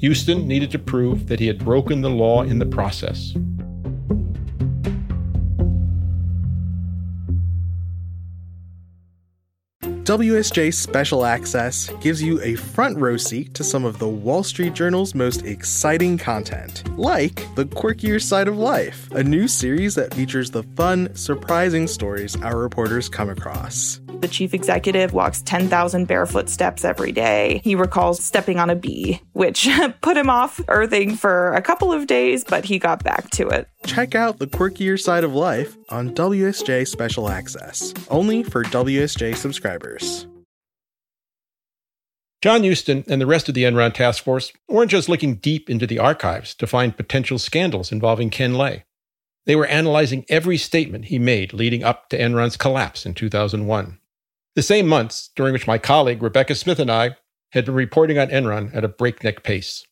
Hueston 0.03 0.47
needed 0.47 0.71
to 0.71 0.79
prove 0.79 1.29
that 1.29 1.39
he 1.39 1.49
had 1.49 1.59
broken 1.59 2.01
the 2.01 2.09
law 2.09 2.45
in 2.45 2.61
the 2.61 2.65
process. 2.65 3.35
WSJ 10.11 10.75
Special 10.75 11.25
Access 11.25 11.89
gives 12.01 12.21
you 12.21 12.43
a 12.43 12.57
front 12.57 12.99
row 12.99 13.17
seat 13.17 13.55
to 13.55 13.63
some 13.63 13.85
of 13.85 14.01
the 14.01 14.09
Wall 14.09 14.43
Street 14.43 14.73
Journal's 14.73 15.15
most 15.15 15.47
exciting 15.47 16.19
content, 16.19 16.83
like 16.99 17.47
The 17.55 17.67
Quirkier 17.67 18.21
Side 18.21 18.49
of 18.49 18.59
Life, 18.59 19.09
a 19.13 19.23
new 19.23 19.47
series 19.47 19.95
that 19.95 20.13
features 20.13 20.51
the 20.51 20.65
fun, 20.75 21.15
surprising 21.15 21.87
stories 21.87 22.35
our 22.43 22.59
reporters 22.59 23.09
come 23.09 23.31
across. 23.31 24.00
The 24.21 24.29
chief 24.29 24.53
executive 24.53 25.15
walks 25.15 25.41
10,000 25.41 26.05
barefoot 26.05 26.51
steps 26.51 26.85
every 26.85 27.11
day. 27.11 27.63
He 27.65 27.75
recalls 27.75 28.23
stepping 28.23 28.59
on 28.59 28.69
a 28.69 28.77
bee, 28.77 29.23
which 29.33 29.67
put 30.03 30.19
him 30.19 30.29
off 30.29 30.61
earthing 30.69 31.17
for 31.17 31.55
a 31.55 31.63
couple 31.63 31.91
of 31.91 32.07
days, 32.07 32.45
but 32.45 32.67
he 32.67 32.79
got 32.79 33.03
back 33.03 33.31
to 33.31 33.49
it. 33.49 33.67
Check 33.87 34.15
out 34.15 34.39
The 34.39 34.47
Quirkier 34.47 35.01
Side 35.01 35.25
of 35.25 35.35
Life 35.35 35.75
on 35.89 36.15
WSJ 36.15 36.87
Special 36.87 37.31
Access, 37.31 37.95
only 38.11 38.43
for 38.43 38.63
WSJ 38.63 39.37
subscribers. 39.37 40.27
John 42.43 42.61
Hueston 42.61 43.07
and 43.09 43.23
the 43.23 43.27
rest 43.27 43.49
of 43.49 43.55
the 43.55 43.65
Enron 43.65 43.95
task 43.95 44.23
force 44.23 44.53
weren't 44.69 44.91
just 44.91 45.09
looking 45.09 45.37
deep 45.37 45.71
into 45.71 45.87
the 45.87 45.99
archives 45.99 46.55
to 46.57 46.67
find 46.67 46.95
potential 46.95 47.39
scandals 47.39 47.91
involving 47.91 48.29
Ken 48.29 48.53
Lay. 48.55 48.85
They 49.47 49.57
were 49.57 49.67
analyzing 49.67 50.27
every 50.29 50.59
statement 50.59 51.07
he 51.07 51.19
made 51.19 51.55
leading 51.55 51.83
up 51.83 52.11
to 52.11 52.19
Enron's 52.19 52.59
collapse 52.59 53.07
in 53.07 53.15
2001 53.15 53.97
the 54.55 54.63
same 54.63 54.87
months 54.87 55.31
during 55.37 55.53
which 55.53 55.67
my 55.67 55.79
colleague 55.79 56.23
Rebecca 56.23 56.55
Smith 56.55 56.79
and 56.79 56.91
I 56.91 57.17
had 57.53 57.65
been 57.65 57.75
reporting 57.75 58.19
on 58.19 58.29
Enron 58.29 58.75
at 58.75 58.85
a 58.85 58.89
breakneck 58.89 59.43
pace. 59.43 59.85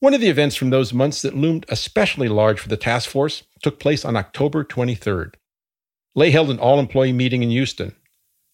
One 0.00 0.14
of 0.14 0.20
the 0.20 0.28
events 0.28 0.56
from 0.56 0.70
those 0.70 0.92
months 0.92 1.22
that 1.22 1.36
loomed 1.36 1.64
especially 1.68 2.28
large 2.28 2.58
for 2.58 2.68
the 2.68 2.76
task 2.76 3.08
force 3.08 3.44
took 3.62 3.78
place 3.78 4.04
on 4.04 4.16
October 4.16 4.64
23rd. 4.64 5.34
Lay 6.14 6.30
held 6.30 6.50
an 6.50 6.58
all 6.58 6.80
employee 6.80 7.12
meeting 7.12 7.42
in 7.42 7.50
Houston, 7.50 7.94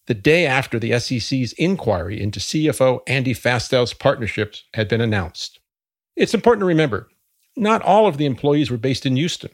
the 0.05 0.13
day 0.13 0.45
after 0.45 0.79
the 0.79 0.97
SEC's 0.99 1.53
inquiry 1.53 2.21
into 2.21 2.39
CFO 2.39 3.01
Andy 3.07 3.33
Fastow's 3.33 3.93
partnerships 3.93 4.63
had 4.73 4.87
been 4.87 5.01
announced. 5.01 5.59
It's 6.15 6.33
important 6.33 6.61
to 6.61 6.67
remember 6.67 7.09
not 7.55 7.81
all 7.81 8.07
of 8.07 8.17
the 8.17 8.25
employees 8.25 8.71
were 8.71 8.77
based 8.77 9.05
in 9.05 9.15
Houston. 9.15 9.51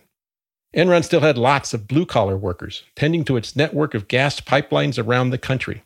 Enron 0.76 1.06
still 1.06 1.22
had 1.22 1.38
lots 1.38 1.74
of 1.74 1.88
blue 1.88 2.06
collar 2.06 2.36
workers 2.36 2.84
tending 2.98 3.24
to 3.24 3.38
its 3.38 3.56
network 3.56 3.94
of 3.94 4.10
gas 4.10 4.42
pipelines 4.42 5.02
around 5.02 5.30
the 5.30 5.38
country, 5.38 5.84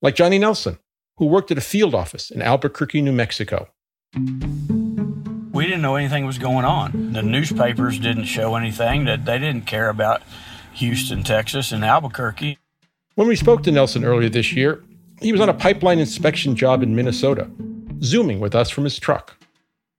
like 0.00 0.14
Johnny 0.14 0.38
Nelson, 0.38 0.78
who 1.18 1.26
worked 1.26 1.50
at 1.50 1.58
a 1.58 1.60
field 1.60 1.94
office 1.94 2.30
in 2.30 2.40
Albuquerque, 2.40 3.02
New 3.02 3.12
Mexico. 3.12 3.68
We 5.52 5.66
didn't 5.66 5.82
know 5.82 5.96
anything 5.96 6.24
was 6.24 6.38
going 6.38 6.64
on. 6.64 7.12
The 7.12 7.22
newspapers 7.22 7.98
didn't 7.98 8.24
show 8.24 8.54
anything 8.54 9.04
that 9.04 9.26
they 9.26 9.38
didn't 9.38 9.66
care 9.66 9.90
about 9.90 10.22
Houston, 10.72 11.22
Texas, 11.22 11.70
and 11.70 11.84
Albuquerque. 11.84 12.56
When 13.16 13.28
we 13.28 13.36
spoke 13.36 13.62
to 13.64 13.70
Nelson 13.70 14.06
earlier 14.06 14.30
this 14.30 14.54
year, 14.54 14.82
he 15.20 15.32
was 15.32 15.42
on 15.42 15.50
a 15.50 15.54
pipeline 15.54 15.98
inspection 15.98 16.56
job 16.56 16.82
in 16.82 16.96
Minnesota, 16.96 17.50
zooming 18.02 18.40
with 18.40 18.54
us 18.54 18.70
from 18.70 18.84
his 18.84 18.98
truck. 18.98 19.36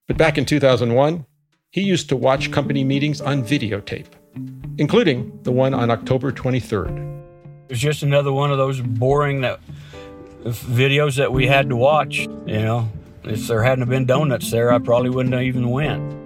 But 0.08 0.18
back 0.18 0.40
in 0.40 0.46
2001, 0.46 1.28
he 1.70 1.82
used 1.82 2.10
to 2.10 2.16
watch 2.16 2.50
company 2.50 2.84
meetings 2.84 3.22
on 3.22 3.44
videotape 3.44 4.08
including 4.78 5.40
the 5.44 5.52
one 5.52 5.74
on 5.74 5.90
October 5.90 6.32
23rd. 6.32 6.98
It 7.66 7.70
was 7.70 7.80
just 7.80 8.04
another 8.04 8.32
one 8.32 8.52
of 8.52 8.58
those 8.58 8.82
boring 8.82 9.42
that, 9.42 9.60
videos 10.44 11.18
that 11.18 11.32
we 11.32 11.48
had 11.48 11.70
to 11.70 11.76
watch. 11.76 12.20
You 12.20 12.62
know, 12.62 12.90
if 13.24 13.48
there 13.48 13.64
hadn't 13.64 13.90
been 13.90 14.06
donuts 14.06 14.52
there, 14.52 14.72
I 14.72 14.80
probably 14.80 15.10
wouldn't 15.10 15.34
have 15.34 15.44
even 15.44 15.70
went. 15.70 16.18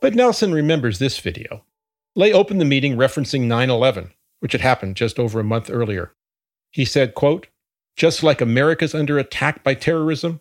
But 0.00 0.14
Nelson 0.14 0.52
remembers 0.52 0.98
this 0.98 1.18
video. 1.18 1.64
Lay 2.14 2.32
opened 2.32 2.60
the 2.60 2.64
meeting 2.64 2.96
referencing 2.96 3.42
9 3.42 3.68
11, 3.68 4.12
which 4.40 4.52
had 4.52 4.60
happened 4.60 4.96
just 4.96 5.18
over 5.18 5.40
a 5.40 5.44
month 5.44 5.68
earlier. 5.68 6.12
He 6.70 6.84
said, 6.84 7.14
quote, 7.14 7.48
Just 7.96 8.22
like 8.22 8.40
America's 8.40 8.94
under 8.94 9.18
attack 9.18 9.64
by 9.64 9.74
terrorism, 9.74 10.40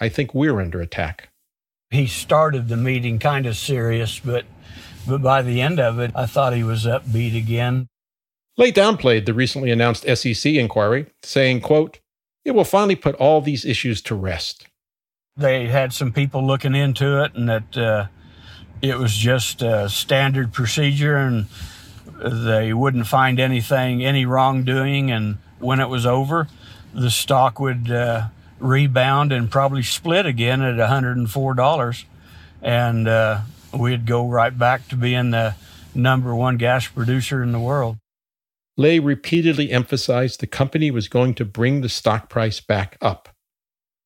I 0.00 0.08
think 0.08 0.34
we're 0.34 0.60
under 0.60 0.80
attack 0.80 1.30
he 1.94 2.06
started 2.06 2.68
the 2.68 2.76
meeting 2.76 3.18
kind 3.18 3.46
of 3.46 3.56
serious, 3.56 4.18
but 4.18 4.44
but 5.06 5.22
by 5.22 5.42
the 5.42 5.60
end 5.60 5.78
of 5.78 5.98
it, 5.98 6.12
I 6.14 6.26
thought 6.26 6.54
he 6.54 6.64
was 6.64 6.86
upbeat 6.86 7.36
again. 7.36 7.88
Lay 8.56 8.72
downplayed 8.72 9.26
the 9.26 9.34
recently 9.34 9.70
announced 9.70 10.06
SEC 10.16 10.52
inquiry, 10.54 11.06
saying, 11.22 11.60
quote, 11.60 12.00
it 12.44 12.52
will 12.52 12.64
finally 12.64 12.94
put 12.94 13.14
all 13.16 13.40
these 13.40 13.64
issues 13.64 14.00
to 14.02 14.14
rest. 14.14 14.66
They 15.36 15.66
had 15.66 15.92
some 15.92 16.12
people 16.12 16.46
looking 16.46 16.74
into 16.74 17.22
it 17.22 17.34
and 17.34 17.48
that 17.48 17.76
uh, 17.76 18.06
it 18.80 18.98
was 18.98 19.14
just 19.14 19.62
a 19.62 19.88
standard 19.88 20.52
procedure 20.52 21.16
and 21.16 21.46
they 22.22 22.72
wouldn't 22.72 23.06
find 23.06 23.40
anything, 23.40 24.04
any 24.04 24.24
wrongdoing. 24.24 25.10
And 25.10 25.38
when 25.58 25.80
it 25.80 25.88
was 25.88 26.06
over, 26.06 26.48
the 26.92 27.10
stock 27.10 27.58
would 27.58 27.90
uh, 27.90 28.28
rebound 28.64 29.30
and 29.32 29.50
probably 29.50 29.82
split 29.82 30.26
again 30.26 30.62
at 30.62 30.76
$104. 30.76 32.04
And 32.62 33.08
uh, 33.08 33.40
we'd 33.72 34.06
go 34.06 34.26
right 34.26 34.56
back 34.56 34.88
to 34.88 34.96
being 34.96 35.30
the 35.30 35.54
number 35.94 36.34
one 36.34 36.56
gas 36.56 36.88
producer 36.88 37.42
in 37.42 37.52
the 37.52 37.60
world. 37.60 37.98
Lay 38.76 38.98
repeatedly 38.98 39.70
emphasized 39.70 40.40
the 40.40 40.46
company 40.46 40.90
was 40.90 41.06
going 41.06 41.34
to 41.34 41.44
bring 41.44 41.80
the 41.80 41.88
stock 41.88 42.28
price 42.28 42.60
back 42.60 42.96
up. 43.00 43.28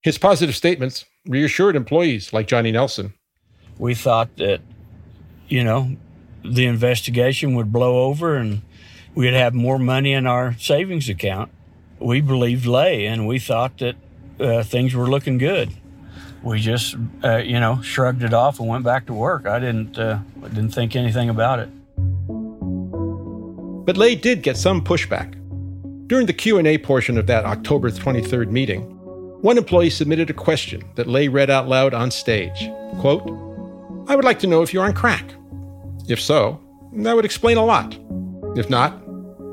His 0.02 0.18
positive 0.18 0.54
statements 0.54 1.06
reassured 1.26 1.76
employees 1.76 2.32
like 2.32 2.48
Johnny 2.48 2.72
Nelson. 2.72 3.14
We 3.78 3.94
thought 3.94 4.36
that, 4.36 4.60
you 5.48 5.64
know, 5.64 5.96
the 6.44 6.66
investigation 6.66 7.54
would 7.54 7.72
blow 7.72 8.04
over 8.04 8.36
and 8.36 8.62
we'd 9.14 9.34
have 9.34 9.54
more 9.54 9.78
money 9.78 10.12
in 10.12 10.26
our 10.26 10.54
savings 10.58 11.08
account. 11.08 11.50
We 11.98 12.20
believed 12.20 12.66
Lay 12.66 13.06
and 13.06 13.26
we 13.26 13.38
thought 13.38 13.78
that 13.78 13.96
uh, 14.40 14.62
things 14.62 14.94
were 14.94 15.08
looking 15.08 15.38
good. 15.38 15.70
We 16.42 16.60
just, 16.60 16.96
uh, 17.24 17.38
you 17.38 17.58
know, 17.58 17.80
shrugged 17.82 18.22
it 18.22 18.32
off 18.32 18.60
and 18.60 18.68
went 18.68 18.84
back 18.84 19.06
to 19.06 19.12
work. 19.12 19.46
I 19.46 19.58
didn't, 19.58 19.98
uh, 19.98 20.20
didn't 20.42 20.70
think 20.70 20.94
anything 20.94 21.28
about 21.28 21.58
it. 21.58 21.68
But 23.84 23.96
Lay 23.96 24.14
did 24.14 24.42
get 24.42 24.56
some 24.56 24.84
pushback. 24.84 25.34
During 26.06 26.26
the 26.26 26.32
Q&A 26.32 26.78
portion 26.78 27.18
of 27.18 27.26
that 27.26 27.44
October 27.44 27.90
23rd 27.90 28.50
meeting, 28.50 28.82
one 29.42 29.58
employee 29.58 29.90
submitted 29.90 30.30
a 30.30 30.34
question 30.34 30.82
that 30.94 31.06
Lay 31.06 31.28
read 31.28 31.50
out 31.50 31.68
loud 31.68 31.94
on 31.94 32.10
stage. 32.10 32.70
Quote, 33.00 33.26
I 34.08 34.16
would 34.16 34.24
like 34.24 34.38
to 34.40 34.46
know 34.46 34.62
if 34.62 34.72
you're 34.72 34.84
on 34.84 34.94
crack. 34.94 35.24
If 36.08 36.20
so, 36.20 36.60
that 36.94 37.14
would 37.14 37.24
explain 37.24 37.56
a 37.56 37.64
lot. 37.64 37.98
If 38.56 38.70
not, 38.70 38.98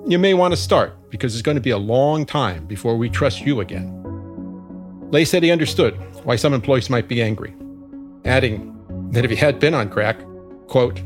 you 0.08 0.18
may 0.18 0.34
want 0.34 0.54
to 0.54 0.58
start 0.58 1.10
because 1.10 1.34
it's 1.34 1.42
going 1.42 1.56
to 1.56 1.62
be 1.62 1.72
a 1.72 1.78
long 1.78 2.26
time 2.26 2.66
before 2.66 2.96
we 2.96 3.10
trust 3.10 3.42
you 3.42 3.60
again. 3.60 4.05
Lay 5.12 5.26
said 5.26 5.44
he 5.44 5.52
understood 5.52 5.96
why 6.26 6.36
some 6.36 6.54
employees 6.54 6.90
might 6.90 7.08
be 7.08 7.22
angry, 7.22 7.56
adding 8.26 8.72
that 9.12 9.24
if 9.24 9.32
he 9.32 9.38
had 9.38 9.60
been 9.60 9.74
on 9.74 9.90
crack, 9.90 10.18
quote, 10.68 11.02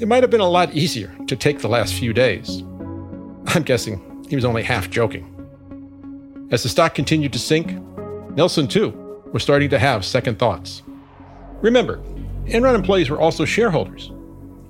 it 0.00 0.06
might 0.06 0.22
have 0.22 0.30
been 0.30 0.40
a 0.40 0.48
lot 0.48 0.74
easier 0.74 1.14
to 1.26 1.34
take 1.34 1.58
the 1.58 1.68
last 1.68 1.94
few 1.94 2.12
days. 2.12 2.62
I'm 3.48 3.62
guessing 3.62 4.26
he 4.28 4.36
was 4.36 4.44
only 4.44 4.62
half 4.62 4.90
joking. 4.90 5.34
As 6.50 6.62
the 6.62 6.68
stock 6.68 6.94
continued 6.94 7.32
to 7.32 7.38
sink, 7.38 7.72
Nelson, 8.36 8.68
too, 8.68 8.90
was 9.32 9.42
starting 9.42 9.70
to 9.70 9.78
have 9.78 10.04
second 10.04 10.38
thoughts. 10.38 10.82
Remember, 11.60 11.98
Enron 12.46 12.74
employees 12.74 13.10
were 13.10 13.20
also 13.20 13.44
shareholders. 13.44 14.12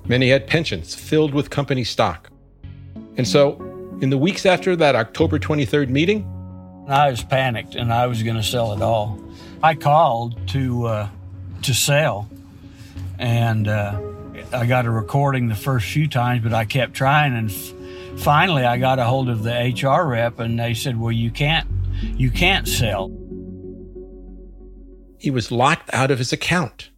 Many 0.05 0.29
had 0.29 0.47
pensions 0.47 0.95
filled 0.95 1.33
with 1.33 1.49
company 1.49 1.83
stock. 1.83 2.29
And 3.17 3.27
so, 3.27 3.57
in 4.01 4.09
the 4.09 4.17
weeks 4.17 4.45
after 4.45 4.75
that 4.75 4.95
October 4.95 5.37
23rd 5.37 5.89
meeting, 5.89 6.27
I 6.89 7.11
was 7.11 7.23
panicked 7.23 7.75
and 7.75 7.93
I 7.93 8.07
was 8.07 8.23
going 8.23 8.35
to 8.35 8.43
sell 8.43 8.73
it 8.73 8.81
all. 8.81 9.19
I 9.61 9.75
called 9.75 10.47
to 10.49 10.85
uh, 10.87 11.09
to 11.63 11.73
sell, 11.73 12.29
and 13.19 13.67
uh, 13.67 13.99
I 14.51 14.65
got 14.65 14.85
a 14.85 14.89
recording 14.89 15.49
the 15.49 15.55
first 15.55 15.87
few 15.87 16.07
times, 16.07 16.43
but 16.43 16.53
I 16.53 16.65
kept 16.65 16.93
trying, 16.93 17.35
and 17.35 17.51
f- 17.51 17.73
finally 18.21 18.65
I 18.65 18.77
got 18.77 18.99
a 18.99 19.03
hold 19.03 19.29
of 19.29 19.43
the 19.43 19.51
HR 19.51 20.07
rep, 20.07 20.39
and 20.39 20.59
they 20.59 20.73
said, 20.73 20.99
"Well, 20.99 21.11
you 21.11 21.29
can't, 21.29 21.67
you 22.01 22.31
can't 22.31 22.67
sell." 22.67 23.11
He 25.17 25.29
was 25.29 25.51
locked 25.51 25.93
out 25.93 26.09
of 26.11 26.17
his 26.17 26.31
account. 26.31 26.89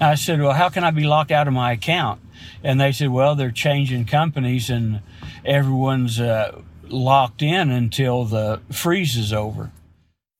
I 0.00 0.14
said, 0.14 0.40
"Well, 0.40 0.54
how 0.54 0.70
can 0.70 0.82
I 0.82 0.90
be 0.90 1.04
locked 1.04 1.30
out 1.30 1.46
of 1.46 1.52
my 1.52 1.72
account?" 1.72 2.20
And 2.64 2.80
they 2.80 2.90
said, 2.90 3.10
"Well, 3.10 3.36
they're 3.36 3.50
changing 3.50 4.06
companies, 4.06 4.70
and 4.70 5.00
everyone's." 5.44 6.18
Uh, 6.18 6.62
locked 6.92 7.42
in 7.42 7.70
until 7.70 8.24
the 8.24 8.60
freeze 8.70 9.16
is 9.16 9.32
over. 9.32 9.70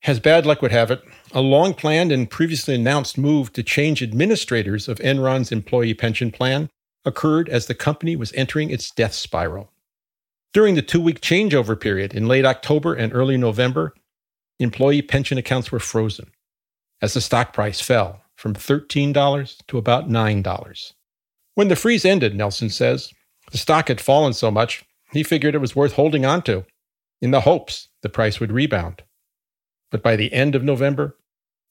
As 0.03 0.19
bad 0.19 0.45
luck 0.45 0.61
would 0.61 0.71
have 0.71 0.91
it, 0.91 1.03
a 1.33 1.41
long 1.41 1.73
planned 1.73 2.11
and 2.11 2.29
previously 2.29 2.75
announced 2.75 3.17
move 3.17 3.51
to 3.53 3.63
change 3.63 4.01
administrators 4.01 4.87
of 4.87 4.99
Enron's 4.99 5.51
employee 5.51 5.93
pension 5.93 6.31
plan 6.31 6.69
occurred 7.05 7.49
as 7.49 7.65
the 7.65 7.75
company 7.75 8.15
was 8.15 8.33
entering 8.33 8.69
its 8.69 8.91
death 8.91 9.13
spiral. 9.13 9.71
During 10.53 10.75
the 10.75 10.81
two 10.81 11.01
week 11.01 11.21
changeover 11.21 11.79
period 11.79 12.13
in 12.13 12.27
late 12.27 12.45
October 12.45 12.93
and 12.93 13.13
early 13.13 13.37
November, 13.37 13.93
employee 14.59 15.01
pension 15.01 15.37
accounts 15.37 15.71
were 15.71 15.79
frozen 15.79 16.31
as 17.01 17.13
the 17.13 17.21
stock 17.21 17.53
price 17.53 17.79
fell 17.79 18.21
from 18.35 18.53
$13 18.53 19.57
to 19.67 19.77
about 19.77 20.09
$9. 20.09 20.93
When 21.55 21.67
the 21.67 21.75
freeze 21.75 22.05
ended, 22.05 22.35
Nelson 22.35 22.69
says, 22.69 23.13
the 23.51 23.57
stock 23.57 23.87
had 23.89 24.01
fallen 24.01 24.33
so 24.33 24.49
much 24.49 24.85
he 25.11 25.23
figured 25.23 25.55
it 25.55 25.59
was 25.59 25.75
worth 25.75 25.93
holding 25.93 26.25
on 26.25 26.41
to 26.43 26.65
in 27.21 27.31
the 27.31 27.41
hopes 27.41 27.89
the 28.01 28.09
price 28.09 28.39
would 28.39 28.51
rebound. 28.51 29.03
But 29.91 30.03
by 30.03 30.15
the 30.15 30.31
end 30.31 30.55
of 30.55 30.63
November, 30.63 31.17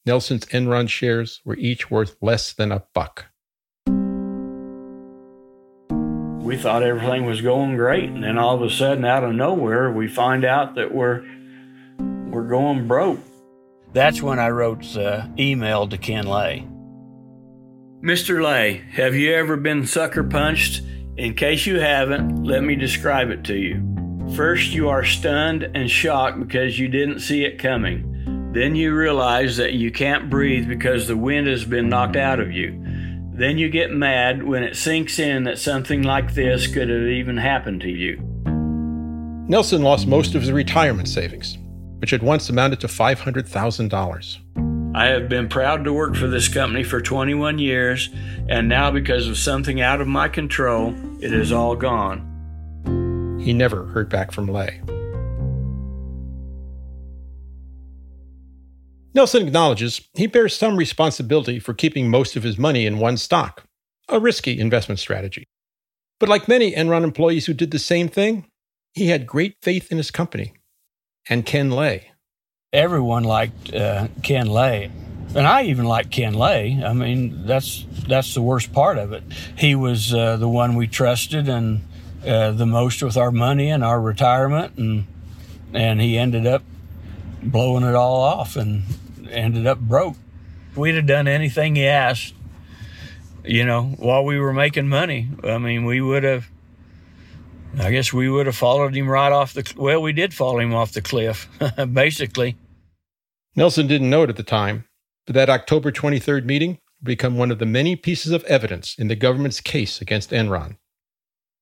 Nelson's 0.05 0.47
Enron 0.47 0.89
shares 0.89 1.41
were 1.45 1.57
each 1.57 1.91
worth 1.91 2.17
less 2.21 2.53
than 2.53 2.73
a 2.73 2.85
buck. 2.95 3.27
We 6.41 6.57
thought 6.57 6.83
everything 6.83 7.27
was 7.27 7.43
going 7.43 7.77
great, 7.77 8.09
and 8.09 8.25
then 8.25 8.39
all 8.39 8.57
of 8.57 8.63
a 8.63 8.71
sudden, 8.71 9.05
out 9.05 9.23
of 9.23 9.35
nowhere, 9.35 9.93
we 9.93 10.09
find 10.09 10.45
out 10.45 10.77
that 10.77 10.95
we're 10.95 11.23
we're 12.31 12.49
going 12.49 12.89
broke. 12.89 13.21
That's 13.93 14.23
when 14.23 14.39
I 14.39 14.49
wrote 14.51 14.83
the 14.83 15.31
email 15.39 15.87
to 15.89 15.99
Ken 15.99 16.27
Lay. 16.27 16.67
Mr. 18.03 18.43
Lay, 18.43 18.85
have 18.93 19.15
you 19.15 19.35
ever 19.35 19.57
been 19.57 19.87
sucker 19.87 20.23
punched 20.23 20.83
in 21.19 21.35
case 21.35 21.67
you 21.67 21.81
haven't, 21.81 22.45
let 22.45 22.63
me 22.63 22.77
describe 22.77 23.31
it 23.31 23.43
to 23.45 23.57
you. 23.57 23.83
First, 24.37 24.71
you 24.71 24.89
are 24.89 25.05
stunned 25.05 25.69
and 25.75 25.91
shocked 25.91 26.39
because 26.39 26.79
you 26.79 26.87
didn't 26.89 27.21
see 27.21 27.45
it 27.45 27.59
coming. 27.59 28.53
Then 28.53 28.77
you 28.77 28.95
realize 28.95 29.57
that 29.57 29.73
you 29.73 29.91
can't 29.91 30.31
breathe 30.31 30.69
because 30.69 31.09
the 31.09 31.17
wind 31.17 31.49
has 31.49 31.65
been 31.65 31.89
knocked 31.89 32.17
out 32.17 32.39
of 32.39 32.53
you. 32.53 32.71
Then 33.33 33.59
you 33.59 33.69
get 33.69 33.91
mad 33.91 34.45
when 34.45 34.63
it 34.63 34.77
sinks 34.77 35.19
in 35.19 35.45
that 35.45 35.59
something 35.59 36.03
like 36.03 36.35
this 36.35 36.67
could 36.67 36.89
have 36.89 37.03
even 37.03 37.37
happened 37.37 37.81
to 37.83 37.91
you. 37.91 38.17
Nelson 39.49 39.83
lost 39.83 40.07
most 40.07 40.35
of 40.35 40.43
his 40.43 40.53
retirement 40.53 41.09
savings. 41.09 41.59
which 42.01 42.11
had 42.11 42.23
once 42.23 42.49
amounted 42.49 42.81
to 42.81 42.87
$500,000. 42.87 44.39
I 44.99 45.11
have 45.11 45.29
been 45.29 45.49
proud 45.49 45.85
to 45.85 45.93
work 45.93 46.17
for 46.17 46.27
this 46.27 46.49
company 46.49 46.83
for 46.83 47.01
21 47.01 47.61
years, 47.61 48.09
and 48.49 48.69
now 48.69 48.91
because 48.91 49.29
of 49.29 49.39
something 49.39 49.81
out 49.81 50.01
of 50.01 50.09
my 50.09 50.27
control, 50.27 50.93
it 51.21 51.33
is 51.33 51.53
all 51.53 51.77
gone. 51.77 53.39
He 53.41 53.53
never 53.53 53.87
heard 53.87 54.09
back 54.09 54.33
from 54.33 54.49
Lay. 54.49 54.83
Nelson 59.15 59.47
acknowledges 59.47 60.01
he 60.15 60.27
bears 60.27 60.57
some 60.57 60.77
responsibility 60.77 61.61
for 61.61 61.75
keeping 61.75 62.11
most 62.11 62.35
of 62.35 62.43
his 62.43 62.59
money 62.59 62.85
in 62.85 62.99
one 62.99 63.19
stock, 63.19 63.67
a 64.09 64.19
risky 64.19 64.59
investment 64.59 64.99
strategy. 64.99 65.47
But 66.19 66.29
like 66.29 66.49
many 66.49 66.73
Enron 66.73 67.05
employees 67.05 67.47
who 67.47 67.55
did 67.55 67.71
the 67.71 67.79
same 67.79 68.09
thing, 68.09 68.49
he 68.95 69.11
had 69.11 69.29
great 69.29 69.59
faith 69.63 69.93
in 69.93 69.99
his 69.99 70.11
company 70.11 70.55
and 71.29 71.47
Ken 71.47 71.71
Lay. 71.71 72.11
Everyone 72.75 73.25
liked 73.25 73.73
uh, 73.73 74.09
Ken 74.23 74.47
Lay. 74.47 74.91
And 75.35 75.47
I 75.47 75.63
even 75.63 75.87
liked 75.87 76.11
Ken 76.11 76.35
Lay. 76.35 76.83
I 76.85 76.93
mean, 76.93 77.47
that's 77.47 77.87
that's 78.07 78.35
the 78.35 78.43
worst 78.43 78.75
part 78.75 78.99
of 78.99 79.11
it. 79.15 79.23
He 79.57 79.75
was 79.75 80.13
uh, 80.13 80.37
the 80.37 80.51
one 80.51 80.75
we 80.75 80.87
trusted 80.87 81.49
and 81.49 81.81
uh, 82.27 82.51
the 82.51 82.67
most 82.67 83.03
with 83.03 83.17
our 83.17 83.31
money 83.31 83.71
and 83.71 83.83
our 83.83 83.99
retirement, 83.99 84.77
and 84.77 85.07
and 85.73 85.99
he 85.99 86.19
ended 86.19 86.47
up 86.47 86.63
blowing 87.43 87.85
it 87.85 87.95
all 87.95 88.21
off 88.21 88.55
and 88.55 88.83
ended 89.31 89.67
up 89.67 89.81
broke. 89.81 90.17
We'd 90.77 90.97
have 90.97 91.07
done 91.07 91.27
anything 91.27 91.75
he 91.75 91.87
asked, 91.87 92.35
you 93.47 93.65
know, 93.65 93.95
while 93.97 94.27
we 94.27 94.39
were 94.39 94.53
making 94.53 94.89
money. 94.89 95.31
I 95.43 95.57
mean, 95.57 95.87
we 95.87 96.03
would 96.03 96.23
have. 96.23 96.51
I 97.79 97.91
guess 97.91 98.13
we 98.13 98.29
would 98.29 98.47
have 98.47 98.57
followed 98.57 98.95
him 98.95 99.09
right 99.09 99.33
off 99.33 99.55
the. 99.55 99.73
Well, 99.77 100.03
we 100.03 100.13
did 100.13 100.35
follow 100.35 100.59
him 100.59 100.75
off 100.75 100.93
the 100.93 101.03
cliff, 101.03 101.49
basically. 101.93 102.57
Nelson 103.55 103.87
didn't 103.87 104.11
know 104.11 104.23
it 104.23 104.31
at 104.31 104.37
the 104.37 104.43
time, 104.43 104.85
but 105.27 105.35
that 105.35 105.51
October 105.51 105.91
23rd 105.91 106.45
meeting 106.45 106.79
would 107.01 107.07
become 107.07 107.37
one 107.37 107.51
of 107.51 107.59
the 107.59 107.67
many 107.67 107.97
pieces 107.97 108.33
of 108.33 108.45
evidence 108.45 108.95
in 108.99 109.09
the 109.09 109.17
government's 109.17 109.61
case 109.61 110.01
against 110.01 110.31
Enron. 110.31 110.77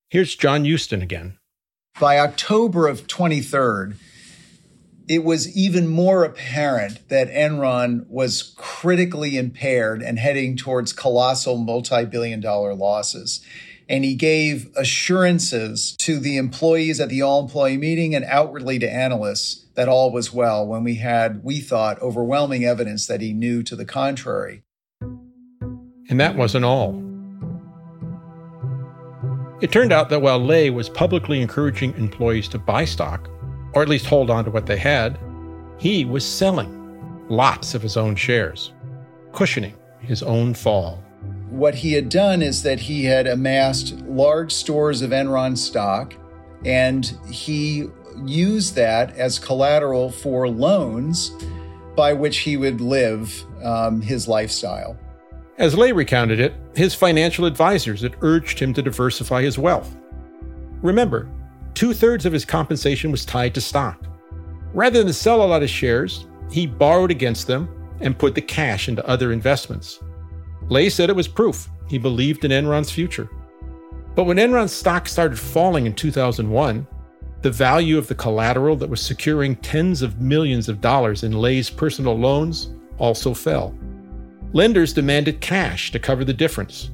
Here's 0.08 0.36
John 0.36 0.64
Hueston 0.64 1.02
again. 1.02 1.38
By 1.98 2.18
October 2.18 2.86
of 2.86 3.06
23rd, 3.06 3.96
it 5.08 5.24
was 5.24 5.56
even 5.56 5.88
more 5.88 6.24
apparent 6.24 7.08
that 7.08 7.30
Enron 7.30 8.06
was 8.08 8.54
critically 8.56 9.36
impaired 9.36 10.02
and 10.02 10.18
heading 10.18 10.56
towards 10.56 10.92
colossal 10.92 11.56
multi 11.56 12.04
billion 12.04 12.40
dollar 12.40 12.74
losses. 12.74 13.44
And 13.88 14.04
he 14.04 14.14
gave 14.16 14.68
assurances 14.76 15.96
to 16.00 16.18
the 16.18 16.36
employees 16.36 17.00
at 17.00 17.08
the 17.08 17.22
all 17.22 17.42
employee 17.42 17.76
meeting 17.76 18.14
and 18.14 18.24
outwardly 18.24 18.78
to 18.80 18.90
analysts 18.90 19.64
that 19.74 19.88
all 19.88 20.10
was 20.10 20.32
well 20.32 20.66
when 20.66 20.82
we 20.82 20.96
had, 20.96 21.44
we 21.44 21.60
thought, 21.60 22.00
overwhelming 22.02 22.64
evidence 22.64 23.06
that 23.06 23.20
he 23.20 23.32
knew 23.32 23.62
to 23.62 23.76
the 23.76 23.84
contrary. 23.84 24.62
And 26.08 26.18
that 26.18 26.36
wasn't 26.36 26.64
all. 26.64 27.02
It 29.60 29.72
turned 29.72 29.92
out 29.92 30.10
that 30.10 30.20
while 30.20 30.38
Lay 30.38 30.70
was 30.70 30.88
publicly 30.88 31.40
encouraging 31.40 31.94
employees 31.94 32.48
to 32.48 32.58
buy 32.58 32.84
stock, 32.84 33.28
or 33.72 33.82
at 33.82 33.88
least 33.88 34.06
hold 34.06 34.30
on 34.30 34.44
to 34.44 34.50
what 34.50 34.66
they 34.66 34.76
had, 34.76 35.18
he 35.78 36.04
was 36.04 36.24
selling 36.26 36.72
lots 37.28 37.74
of 37.74 37.82
his 37.82 37.96
own 37.96 38.16
shares, 38.16 38.72
cushioning 39.32 39.74
his 40.00 40.22
own 40.22 40.54
fall. 40.54 41.02
What 41.56 41.76
he 41.76 41.94
had 41.94 42.10
done 42.10 42.42
is 42.42 42.62
that 42.64 42.80
he 42.80 43.06
had 43.06 43.26
amassed 43.26 43.98
large 44.02 44.52
stores 44.52 45.00
of 45.00 45.10
Enron 45.10 45.56
stock 45.56 46.12
and 46.66 47.18
he 47.30 47.88
used 48.26 48.74
that 48.74 49.16
as 49.16 49.38
collateral 49.38 50.10
for 50.10 50.50
loans 50.50 51.30
by 51.96 52.12
which 52.12 52.40
he 52.40 52.58
would 52.58 52.82
live 52.82 53.42
um, 53.64 54.02
his 54.02 54.28
lifestyle. 54.28 54.98
As 55.56 55.74
Lay 55.74 55.92
recounted 55.92 56.40
it, 56.40 56.52
his 56.74 56.94
financial 56.94 57.46
advisors 57.46 58.02
had 58.02 58.16
urged 58.20 58.58
him 58.58 58.74
to 58.74 58.82
diversify 58.82 59.40
his 59.40 59.58
wealth. 59.58 59.96
Remember, 60.82 61.26
two 61.72 61.94
thirds 61.94 62.26
of 62.26 62.34
his 62.34 62.44
compensation 62.44 63.10
was 63.10 63.24
tied 63.24 63.54
to 63.54 63.62
stock. 63.62 64.04
Rather 64.74 65.02
than 65.02 65.14
sell 65.14 65.42
a 65.42 65.46
lot 65.46 65.62
of 65.62 65.70
shares, 65.70 66.26
he 66.50 66.66
borrowed 66.66 67.10
against 67.10 67.46
them 67.46 67.66
and 68.00 68.18
put 68.18 68.34
the 68.34 68.42
cash 68.42 68.90
into 68.90 69.08
other 69.08 69.32
investments. 69.32 70.00
Lay 70.68 70.88
said 70.88 71.10
it 71.10 71.16
was 71.16 71.28
proof 71.28 71.68
he 71.88 71.98
believed 71.98 72.44
in 72.44 72.50
Enron's 72.50 72.90
future. 72.90 73.30
But 74.14 74.24
when 74.24 74.38
Enron's 74.38 74.72
stock 74.72 75.08
started 75.08 75.38
falling 75.38 75.86
in 75.86 75.94
2001, 75.94 76.86
the 77.42 77.50
value 77.50 77.98
of 77.98 78.08
the 78.08 78.14
collateral 78.14 78.76
that 78.76 78.88
was 78.88 79.00
securing 79.00 79.56
tens 79.56 80.02
of 80.02 80.20
millions 80.20 80.68
of 80.68 80.80
dollars 80.80 81.22
in 81.22 81.32
Lay's 81.32 81.70
personal 81.70 82.18
loans 82.18 82.74
also 82.98 83.34
fell. 83.34 83.74
Lenders 84.52 84.92
demanded 84.92 85.40
cash 85.40 85.92
to 85.92 85.98
cover 85.98 86.24
the 86.24 86.32
difference. 86.32 86.90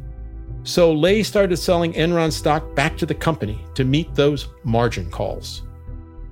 So 0.64 0.92
Lay 0.92 1.22
started 1.22 1.56
selling 1.56 1.92
Enron 1.94 2.32
stock 2.32 2.74
back 2.74 2.96
to 2.98 3.06
the 3.06 3.14
company 3.14 3.64
to 3.74 3.84
meet 3.84 4.14
those 4.14 4.48
margin 4.64 5.10
calls. 5.10 5.62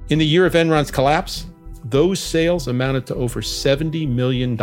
In 0.09 0.19
the 0.19 0.27
year 0.27 0.45
of 0.45 0.55
Enron's 0.55 0.91
collapse, 0.91 1.47
those 1.85 2.21
sales 2.21 2.69
amounted 2.69 3.07
to 3.07 3.15
over 3.15 3.41
$70 3.41 4.09
million. 4.09 4.59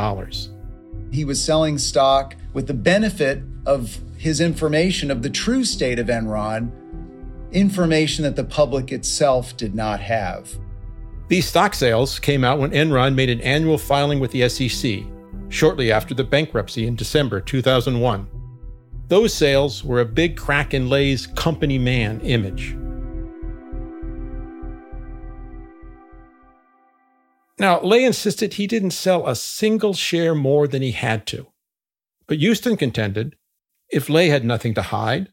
He 1.12 1.26
was 1.26 1.44
selling 1.44 1.78
stock 1.78 2.36
with 2.58 2.66
the 2.66 2.74
benefit 2.74 3.44
of 3.68 4.00
his 4.18 4.42
information 4.42 5.12
of 5.12 5.22
the 5.22 5.30
true 5.30 5.64
state 5.64 6.00
of 6.00 6.08
Enron, 6.08 6.72
information 7.52 8.24
that 8.24 8.36
the 8.36 8.44
public 8.44 8.92
itself 8.92 9.56
did 9.58 9.76
not 9.76 10.00
have. 10.00 10.58
These 11.28 11.48
stock 11.48 11.76
sales 11.76 12.18
came 12.18 12.44
out 12.44 12.58
when 12.58 12.72
Enron 12.72 13.14
made 13.14 13.30
an 13.30 13.42
annual 13.42 13.78
filing 13.78 14.20
with 14.20 14.32
the 14.32 14.50
SEC 14.50 15.04
shortly 15.50 15.92
after 15.92 16.16
the 16.16 16.24
bankruptcy 16.24 16.88
in 16.88 16.96
December 16.96 17.42
2001. 17.42 18.28
Those 19.08 19.36
sales 19.36 19.84
were 19.84 20.00
a 20.00 20.06
big 20.06 20.36
crack 20.36 20.74
in 20.74 20.90
Lay's 20.90 21.28
company 21.28 21.78
man 21.78 22.20
image. 22.22 22.76
Now, 27.60 27.80
Lay 27.82 28.04
insisted 28.04 28.56
he 28.56 28.66
didn't 28.66 28.92
sell 28.92 29.28
a 29.28 29.36
single 29.36 29.94
share 29.94 30.34
more 30.34 30.68
than 30.68 30.82
he 30.82 30.94
had 30.94 31.28
to. 31.28 31.46
But 32.28 32.40
Hueston 32.40 32.78
contended 32.78 33.36
if 33.90 34.10
Lay 34.10 34.28
had 34.28 34.44
nothing 34.44 34.74
to 34.74 34.82
hide, 34.82 35.30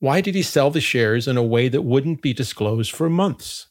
why 0.00 0.20
did 0.20 0.34
he 0.34 0.42
sell 0.42 0.70
the 0.70 0.82
shares 0.82 1.26
in 1.26 1.38
a 1.38 1.42
way 1.42 1.68
that 1.68 1.80
wouldn't 1.80 2.20
be 2.20 2.34
disclosed 2.34 2.92
for 2.92 3.08
months? 3.08 3.68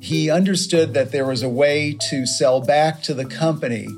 He 0.00 0.30
understood 0.30 0.94
that 0.94 1.10
there 1.10 1.26
was 1.26 1.42
a 1.42 1.48
way 1.48 1.96
to 2.10 2.24
sell 2.24 2.60
back 2.60 3.02
to 3.02 3.14
the 3.14 3.24
company 3.24 3.88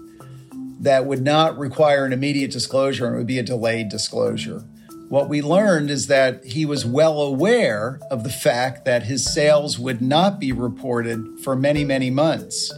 that 0.80 1.04
would 1.04 1.22
not 1.22 1.58
require 1.58 2.06
an 2.06 2.14
immediate 2.14 2.52
disclosure 2.52 3.06
and 3.06 3.16
it 3.16 3.18
would 3.18 3.26
be 3.26 3.38
a 3.38 3.42
delayed 3.42 3.90
disclosure. 3.90 4.64
What 5.10 5.28
we 5.28 5.42
learned 5.42 5.90
is 5.90 6.06
that 6.06 6.44
he 6.44 6.64
was 6.64 6.86
well 6.86 7.20
aware 7.20 8.00
of 8.10 8.24
the 8.24 8.30
fact 8.30 8.86
that 8.86 9.02
his 9.02 9.32
sales 9.32 9.78
would 9.78 10.00
not 10.00 10.40
be 10.40 10.52
reported 10.52 11.22
for 11.44 11.54
many, 11.54 11.84
many 11.84 12.10
months. 12.10 12.72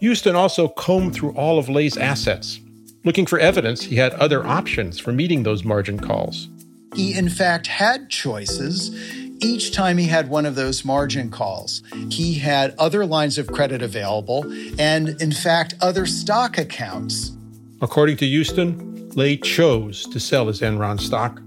Hueston 0.00 0.34
also 0.34 0.68
combed 0.68 1.14
through 1.14 1.32
all 1.32 1.58
of 1.58 1.68
Lay's 1.68 1.96
assets, 1.96 2.60
looking 3.08 3.24
for 3.24 3.38
evidence 3.38 3.84
he 3.84 3.96
had 3.96 4.12
other 4.16 4.46
options 4.46 4.98
for 5.00 5.12
meeting 5.12 5.42
those 5.42 5.64
margin 5.64 5.98
calls. 5.98 6.46
He, 6.94 7.16
in 7.16 7.30
fact, 7.30 7.66
had 7.66 8.10
choices 8.10 8.94
each 9.42 9.72
time 9.72 9.96
he 9.96 10.08
had 10.08 10.28
one 10.28 10.44
of 10.44 10.56
those 10.56 10.84
margin 10.84 11.30
calls. 11.30 11.82
He 12.10 12.34
had 12.34 12.74
other 12.78 13.06
lines 13.06 13.38
of 13.38 13.46
credit 13.46 13.80
available 13.80 14.44
and, 14.78 15.18
in 15.22 15.32
fact, 15.32 15.74
other 15.80 16.04
stock 16.04 16.58
accounts. 16.58 17.32
According 17.80 18.18
to 18.18 18.26
Hueston, 18.26 19.16
Lay 19.16 19.38
chose 19.38 20.04
to 20.08 20.20
sell 20.20 20.48
his 20.48 20.60
Enron 20.60 21.00
stock. 21.00 21.40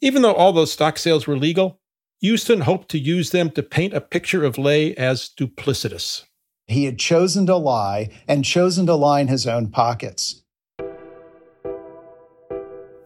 Even 0.00 0.22
though 0.22 0.34
all 0.34 0.52
those 0.52 0.70
stock 0.70 0.96
sales 0.96 1.26
were 1.26 1.36
legal, 1.36 1.80
Hueston 2.22 2.60
hoped 2.60 2.88
to 2.90 3.00
use 3.00 3.30
them 3.30 3.50
to 3.50 3.64
paint 3.64 3.94
a 3.94 4.00
picture 4.00 4.44
of 4.44 4.58
Lay 4.58 4.94
as 4.94 5.28
duplicitous. 5.36 6.22
He 6.70 6.84
had 6.84 7.00
chosen 7.00 7.46
to 7.46 7.56
lie 7.56 8.10
and 8.28 8.44
chosen 8.44 8.86
to 8.86 8.94
line 8.94 9.26
his 9.26 9.44
own 9.44 9.70
pockets. 9.70 10.42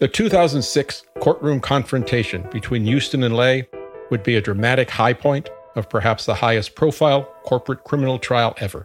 The 0.01 0.09
2006 0.13 1.03
courtroom 1.19 1.61
confrontation 1.61 2.47
between 2.53 2.85
Hueston 2.85 3.25
and 3.25 3.35
Lay 3.35 3.67
would 4.11 4.23
be 4.23 4.37
a 4.37 4.43
dramatic 4.43 4.91
high 4.91 5.15
point 5.15 5.49
of 5.77 5.89
perhaps 5.89 6.27
the 6.27 6.35
highest 6.35 6.75
profile 6.75 7.23
corporate 7.45 7.85
criminal 7.85 8.19
trial 8.19 8.55
ever. 8.59 8.85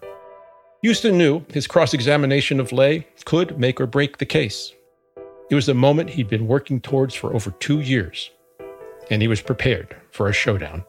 Hueston 0.81 1.15
knew 1.15 1.43
his 1.53 1.67
cross 1.67 1.93
examination 1.93 2.61
of 2.61 2.71
Lay 2.71 3.05
could 3.25 3.59
make 3.59 3.81
or 3.81 3.85
break 3.85 4.17
the 4.17 4.25
case. 4.25 4.71
It 5.51 5.55
was 5.55 5.67
a 5.67 5.73
moment 5.73 6.11
he'd 6.11 6.29
been 6.29 6.47
working 6.47 6.79
towards 6.79 7.13
for 7.13 7.33
over 7.35 7.51
two 7.51 7.81
years, 7.81 8.31
and 9.09 9.21
he 9.21 9.27
was 9.27 9.41
prepared 9.41 9.93
for 10.11 10.29
a 10.29 10.33
showdown. 10.33 10.85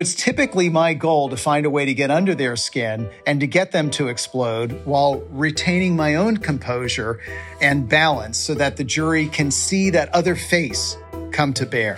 It's 0.00 0.14
typically 0.14 0.68
my 0.68 0.94
goal 0.94 1.28
to 1.28 1.36
find 1.36 1.66
a 1.66 1.70
way 1.70 1.84
to 1.84 1.92
get 1.92 2.08
under 2.08 2.32
their 2.32 2.54
skin 2.54 3.10
and 3.26 3.40
to 3.40 3.48
get 3.48 3.72
them 3.72 3.90
to 3.90 4.06
explode 4.06 4.70
while 4.86 5.16
retaining 5.30 5.96
my 5.96 6.14
own 6.14 6.36
composure 6.36 7.18
and 7.60 7.88
balance 7.88 8.38
so 8.38 8.54
that 8.54 8.76
the 8.76 8.84
jury 8.84 9.26
can 9.26 9.50
see 9.50 9.90
that 9.90 10.14
other 10.14 10.36
face 10.36 10.96
come 11.32 11.52
to 11.54 11.66
bear. 11.66 11.96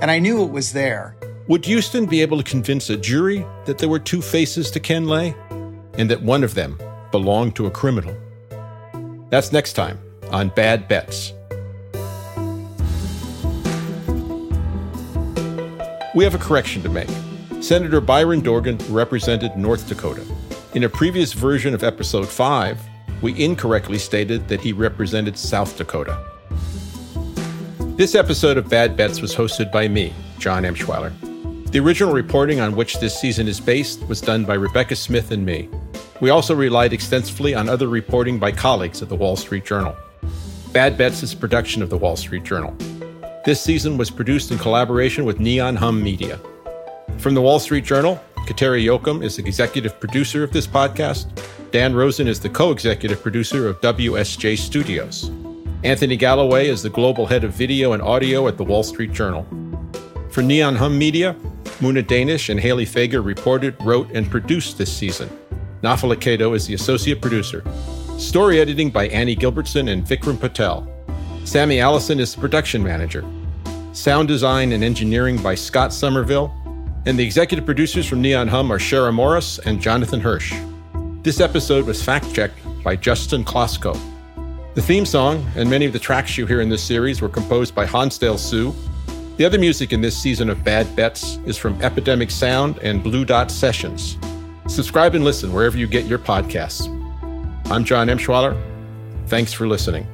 And 0.00 0.12
I 0.12 0.20
knew 0.20 0.44
it 0.44 0.52
was 0.52 0.72
there. 0.72 1.16
Would 1.48 1.64
Hueston 1.64 2.08
be 2.08 2.22
able 2.22 2.40
to 2.40 2.44
convince 2.44 2.88
a 2.88 2.96
jury 2.96 3.44
that 3.64 3.78
there 3.78 3.88
were 3.88 3.98
two 3.98 4.22
faces 4.22 4.70
to 4.70 4.78
Ken 4.78 5.08
Lay 5.08 5.34
and 5.94 6.08
that 6.08 6.22
one 6.22 6.44
of 6.44 6.54
them 6.54 6.78
belonged 7.10 7.56
to 7.56 7.66
a 7.66 7.70
criminal? 7.72 8.16
That's 9.30 9.50
next 9.50 9.72
time 9.72 9.98
on 10.30 10.50
Bad 10.50 10.86
Bets. 10.86 11.32
We 16.14 16.22
have 16.22 16.36
a 16.36 16.38
correction 16.38 16.84
to 16.84 16.88
make. 16.88 17.08
Senator 17.60 18.00
Byron 18.00 18.40
Dorgan 18.40 18.78
represented 18.88 19.54
North 19.54 19.86
Dakota. 19.86 20.24
In 20.74 20.84
a 20.84 20.88
previous 20.88 21.34
version 21.34 21.74
of 21.74 21.84
episode 21.84 22.26
5, 22.26 22.80
we 23.20 23.38
incorrectly 23.38 23.98
stated 23.98 24.48
that 24.48 24.62
he 24.62 24.72
represented 24.72 25.36
South 25.36 25.76
Dakota. 25.76 26.18
This 27.96 28.14
episode 28.14 28.56
of 28.56 28.70
Bad 28.70 28.96
Bets 28.96 29.20
was 29.20 29.36
hosted 29.36 29.70
by 29.70 29.88
me, 29.88 30.14
John 30.38 30.62
Emshwiller. 30.62 31.12
The 31.70 31.80
original 31.80 32.14
reporting 32.14 32.60
on 32.60 32.76
which 32.76 32.98
this 32.98 33.20
season 33.20 33.46
is 33.46 33.60
based 33.60 34.08
was 34.08 34.22
done 34.22 34.46
by 34.46 34.54
Rebecca 34.54 34.96
Smith 34.96 35.30
and 35.30 35.44
me. 35.44 35.68
We 36.22 36.30
also 36.30 36.54
relied 36.54 36.94
extensively 36.94 37.54
on 37.54 37.68
other 37.68 37.88
reporting 37.88 38.38
by 38.38 38.52
colleagues 38.52 39.02
at 39.02 39.10
the 39.10 39.16
Wall 39.16 39.36
Street 39.36 39.66
Journal. 39.66 39.94
Bad 40.72 40.96
Bets 40.96 41.22
is 41.22 41.34
a 41.34 41.36
production 41.36 41.82
of 41.82 41.90
the 41.90 41.98
Wall 41.98 42.16
Street 42.16 42.42
Journal. 42.42 42.74
This 43.44 43.60
season 43.60 43.98
was 43.98 44.10
produced 44.10 44.50
in 44.50 44.58
collaboration 44.58 45.26
with 45.26 45.40
Neon 45.40 45.76
Hum 45.76 46.02
Media. 46.02 46.40
From 47.18 47.34
the 47.34 47.42
Wall 47.42 47.58
Street 47.58 47.84
Journal, 47.84 48.20
Kateri 48.46 48.84
Jochum 48.84 49.22
is 49.22 49.36
the 49.36 49.44
executive 49.44 50.00
producer 50.00 50.42
of 50.42 50.52
this 50.52 50.66
podcast. 50.66 51.28
Dan 51.70 51.94
Rosen 51.94 52.26
is 52.26 52.40
the 52.40 52.48
co 52.48 52.72
executive 52.72 53.22
producer 53.22 53.68
of 53.68 53.80
WSJ 53.80 54.58
Studios. 54.58 55.30
Anthony 55.84 56.16
Galloway 56.16 56.68
is 56.68 56.82
the 56.82 56.90
global 56.90 57.26
head 57.26 57.44
of 57.44 57.52
video 57.52 57.92
and 57.92 58.02
audio 58.02 58.48
at 58.48 58.56
the 58.56 58.64
Wall 58.64 58.82
Street 58.82 59.12
Journal. 59.12 59.46
For 60.30 60.42
Neon 60.42 60.76
Hum 60.76 60.98
Media, 60.98 61.34
Muna 61.80 62.06
Danish 62.06 62.50
and 62.50 62.60
Haley 62.60 62.84
Fager 62.84 63.24
reported, 63.24 63.74
wrote, 63.80 64.10
and 64.12 64.30
produced 64.30 64.76
this 64.76 64.92
season. 64.92 65.30
Nafala 65.82 66.20
Kato 66.20 66.52
is 66.52 66.66
the 66.66 66.74
associate 66.74 67.22
producer. 67.22 67.64
Story 68.18 68.60
editing 68.60 68.90
by 68.90 69.08
Annie 69.08 69.34
Gilbertson 69.34 69.90
and 69.90 70.04
Vikram 70.04 70.38
Patel. 70.38 70.86
Sammy 71.44 71.80
Allison 71.80 72.20
is 72.20 72.34
the 72.34 72.40
production 72.40 72.82
manager. 72.82 73.24
Sound 73.92 74.28
design 74.28 74.72
and 74.72 74.84
engineering 74.84 75.40
by 75.42 75.54
Scott 75.54 75.92
Somerville. 75.92 76.54
And 77.06 77.18
the 77.18 77.24
executive 77.24 77.64
producers 77.64 78.06
from 78.06 78.20
Neon 78.20 78.48
Hum 78.48 78.70
are 78.70 78.78
Shara 78.78 79.12
Morris 79.12 79.58
and 79.60 79.80
Jonathan 79.80 80.20
Hirsch. 80.20 80.54
This 81.22 81.40
episode 81.40 81.86
was 81.86 82.02
fact 82.02 82.32
checked 82.34 82.58
by 82.84 82.96
Justin 82.96 83.44
Klosko. 83.44 83.98
The 84.74 84.82
theme 84.82 85.06
song 85.06 85.44
and 85.56 85.68
many 85.68 85.86
of 85.86 85.94
the 85.94 85.98
tracks 85.98 86.36
you 86.36 86.46
hear 86.46 86.60
in 86.60 86.68
this 86.68 86.82
series 86.82 87.22
were 87.22 87.28
composed 87.28 87.74
by 87.74 87.86
Hansdale 87.86 88.36
Hsu. 88.36 88.74
The 89.38 89.46
other 89.46 89.58
music 89.58 89.94
in 89.94 90.02
this 90.02 90.16
season 90.16 90.50
of 90.50 90.62
Bad 90.62 90.94
Bets 90.94 91.38
is 91.46 91.56
from 91.56 91.80
Epidemic 91.80 92.30
Sound 92.30 92.78
and 92.78 93.02
Blue 93.02 93.24
Dot 93.24 93.50
Sessions. 93.50 94.18
Subscribe 94.68 95.14
and 95.14 95.24
listen 95.24 95.54
wherever 95.54 95.78
you 95.78 95.86
get 95.86 96.04
your 96.04 96.18
podcasts. 96.18 96.86
I'm 97.70 97.84
John 97.84 98.08
Emshwiller. 98.08 98.60
Thanks 99.26 99.54
for 99.54 99.66
listening. 99.66 100.06